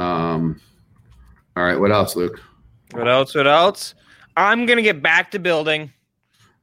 [0.00, 0.60] Um,
[1.56, 1.78] all right.
[1.78, 2.40] What else, Luke?
[2.92, 3.34] What else?
[3.34, 3.94] What else?
[4.36, 5.92] I'm gonna get back to building.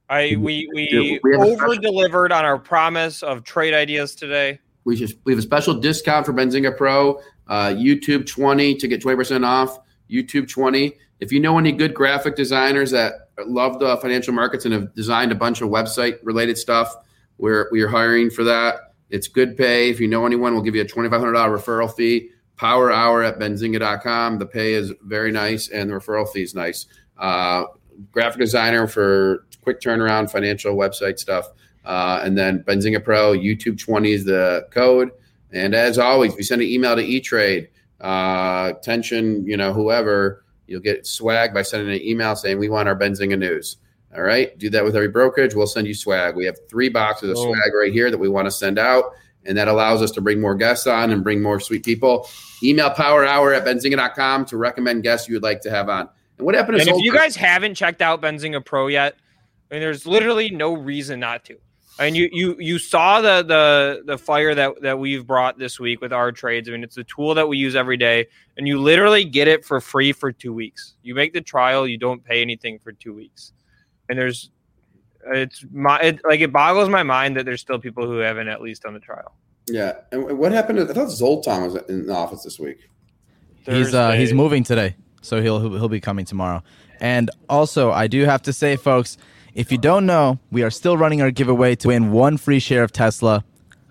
[0.10, 4.16] I we we We have a special- over delivered on our promise of trade ideas
[4.16, 4.60] today.
[4.86, 7.20] We just we have a special discount for Benzinga Pro.
[7.48, 9.80] Uh, YouTube 20 to get 20% off.
[10.10, 10.94] YouTube 20.
[11.20, 15.32] If you know any good graphic designers that love the financial markets and have designed
[15.32, 16.94] a bunch of website related stuff,
[17.38, 18.94] we're we are hiring for that.
[19.10, 19.90] It's good pay.
[19.90, 21.10] If you know anyone, we'll give you a $2,500
[21.50, 22.30] referral fee.
[22.58, 24.40] Power hour at benzinga.com.
[24.40, 26.88] The pay is very nice and the referral fee is nice.
[27.18, 27.66] Uh,
[28.12, 31.48] graphic designer for quick turnaround financial website stuff.
[31.86, 35.12] Uh, and then Benzinga Pro, YouTube 20 is the code.
[35.52, 37.70] And as always, if you send an email to eTrade,
[38.02, 42.90] uh, tension, you know, whoever, you'll get swag by sending an email saying we want
[42.90, 43.78] our Benzinga news.
[44.16, 44.58] All right.
[44.58, 45.54] Do that with every brokerage.
[45.54, 46.36] We'll send you swag.
[46.36, 47.54] We have three boxes of Boom.
[47.54, 49.06] swag right here that we want to send out.
[49.48, 52.30] And that allows us to bring more guests on and bring more sweet people.
[52.62, 56.10] Email power hour at benzinga.com to recommend guests you would like to have on.
[56.38, 59.16] And what happened And if you guys haven't checked out Benzinga Pro yet,
[59.72, 61.58] I mean, there's literally no reason not to.
[62.00, 65.80] I mean, you you you saw the the the fire that that we've brought this
[65.80, 66.70] week with our trades.
[66.70, 69.66] I mean, it's a tool that we use every day, and you literally get it
[69.66, 70.94] for free for two weeks.
[71.02, 73.52] You make the trial, you don't pay anything for two weeks,
[74.10, 74.52] and there's
[75.32, 78.62] it's my it, like it boggles my mind that there's still people who haven't at
[78.62, 79.34] least done the trial.
[79.68, 79.94] yeah.
[80.12, 82.90] And what happened to I thought Zoltan was in the office this week.
[83.66, 86.64] He's uh, he's moving today, so he'll he'll he'll be coming tomorrow.
[87.00, 89.18] And also, I do have to say, folks,
[89.54, 92.84] if you don't know, we are still running our giveaway to win one free share
[92.84, 93.44] of Tesla.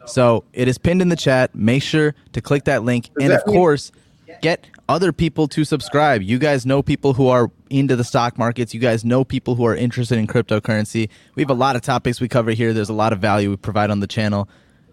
[0.07, 1.55] So it is pinned in the chat.
[1.55, 3.93] Make sure to click that link, Does and that of mean- course,
[4.41, 6.23] get other people to subscribe.
[6.23, 8.75] You guys know people who are into the stock markets.
[8.75, 11.09] You guys know people who are interested in cryptocurrency.
[11.35, 12.73] We have a lot of topics we cover here.
[12.73, 14.49] There's a lot of value we provide on the channel.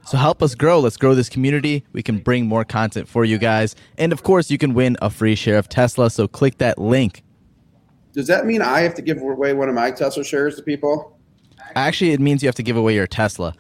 [0.05, 0.79] So help us grow.
[0.79, 1.85] Let's grow this community.
[1.93, 3.75] We can bring more content for you guys.
[3.97, 6.09] And of course, you can win a free share of Tesla.
[6.09, 7.23] So click that link.
[8.13, 11.17] Does that mean I have to give away one of my Tesla shares to people?
[11.75, 13.55] Actually, it means you have to give away your Tesla.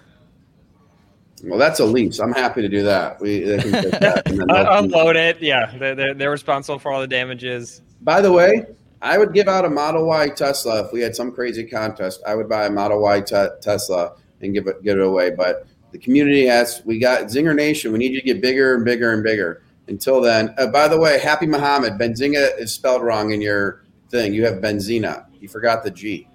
[1.43, 2.19] Well, that's a lease.
[2.19, 3.19] I'm happy to do that.
[3.19, 4.23] We can that.
[4.27, 5.41] And then Un- unload it.
[5.41, 7.81] Yeah, they're, they're they're responsible for all the damages.
[8.01, 8.65] By the way,
[9.03, 12.21] I would give out a Model Y Tesla if we had some crazy contest.
[12.25, 15.29] I would buy a Model Y te- Tesla and give it give it away.
[15.29, 17.91] But the community has we got Zinger Nation.
[17.91, 19.61] We need you to get bigger and bigger and bigger.
[19.89, 24.33] Until then, uh, by the way, Happy Muhammad Benzinga is spelled wrong in your thing.
[24.33, 25.25] You have Benzina.
[25.41, 26.29] You forgot the G.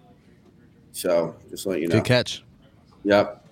[0.92, 1.96] So just let you know.
[1.96, 2.44] Good catch.
[3.04, 3.46] Yep.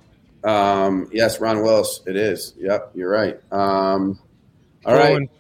[0.45, 2.03] Um, yes, Ron Willis.
[2.07, 2.53] It is.
[2.59, 2.91] Yep.
[2.95, 3.41] You're right.
[3.51, 4.19] Um,
[4.85, 5.31] all right.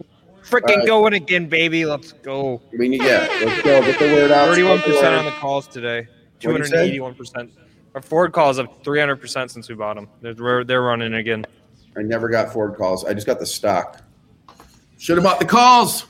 [0.51, 0.86] Going, freaking All right.
[0.86, 1.85] going again, baby.
[1.86, 2.60] Let's go.
[2.78, 3.27] We need yeah.
[3.44, 3.81] Let's go.
[3.82, 4.56] Get the word out.
[4.56, 6.06] 31% on the calls today.
[6.39, 6.77] Two What'd hundred you say?
[6.82, 7.51] and eighty-one percent.
[7.94, 10.09] Our Ford calls up three hundred percent since we bought them.
[10.20, 11.47] They're they're running again.
[11.97, 13.05] I never got Ford calls.
[13.06, 14.02] I just got the stock.
[14.98, 16.05] Should have bought the calls.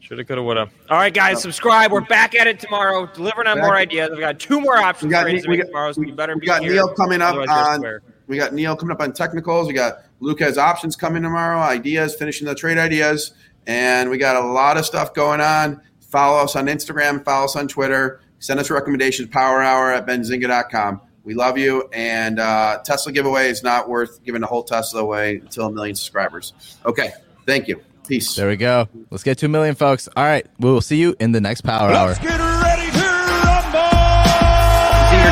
[0.00, 0.70] Shoulda, coulda, woulda.
[0.90, 1.90] All right, guys, subscribe.
[1.90, 4.10] We're back at it tomorrow, delivering on Back- more ideas.
[4.10, 6.08] We've got two more options We got, trades to we make got, tomorrow, so we,
[6.08, 6.72] you better we be got here.
[6.72, 7.48] Neil coming up Otherwise,
[7.78, 8.00] on.
[8.26, 9.66] We got Neil coming up on technicals.
[9.66, 11.58] We got Luke has options coming tomorrow.
[11.58, 13.32] Ideas, finishing the trade ideas,
[13.66, 15.80] and we got a lot of stuff going on.
[16.00, 17.24] Follow us on Instagram.
[17.24, 18.20] Follow us on Twitter.
[18.38, 19.28] Send us recommendations.
[19.28, 21.00] Power Hour at benzinga.com.
[21.24, 21.88] We love you.
[21.92, 25.96] And uh, Tesla giveaway is not worth giving the whole Tesla away until a million
[25.96, 26.52] subscribers.
[26.84, 27.12] Okay.
[27.46, 27.82] Thank you.
[28.06, 28.34] Peace.
[28.36, 28.86] There we go.
[29.10, 30.08] Let's get to a million, folks.
[30.14, 30.46] All right.
[30.60, 32.14] We will see you in the next Power Hour.
[32.14, 32.36] Zinger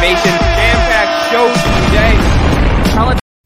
[0.00, 2.31] Nation jam-packed show today.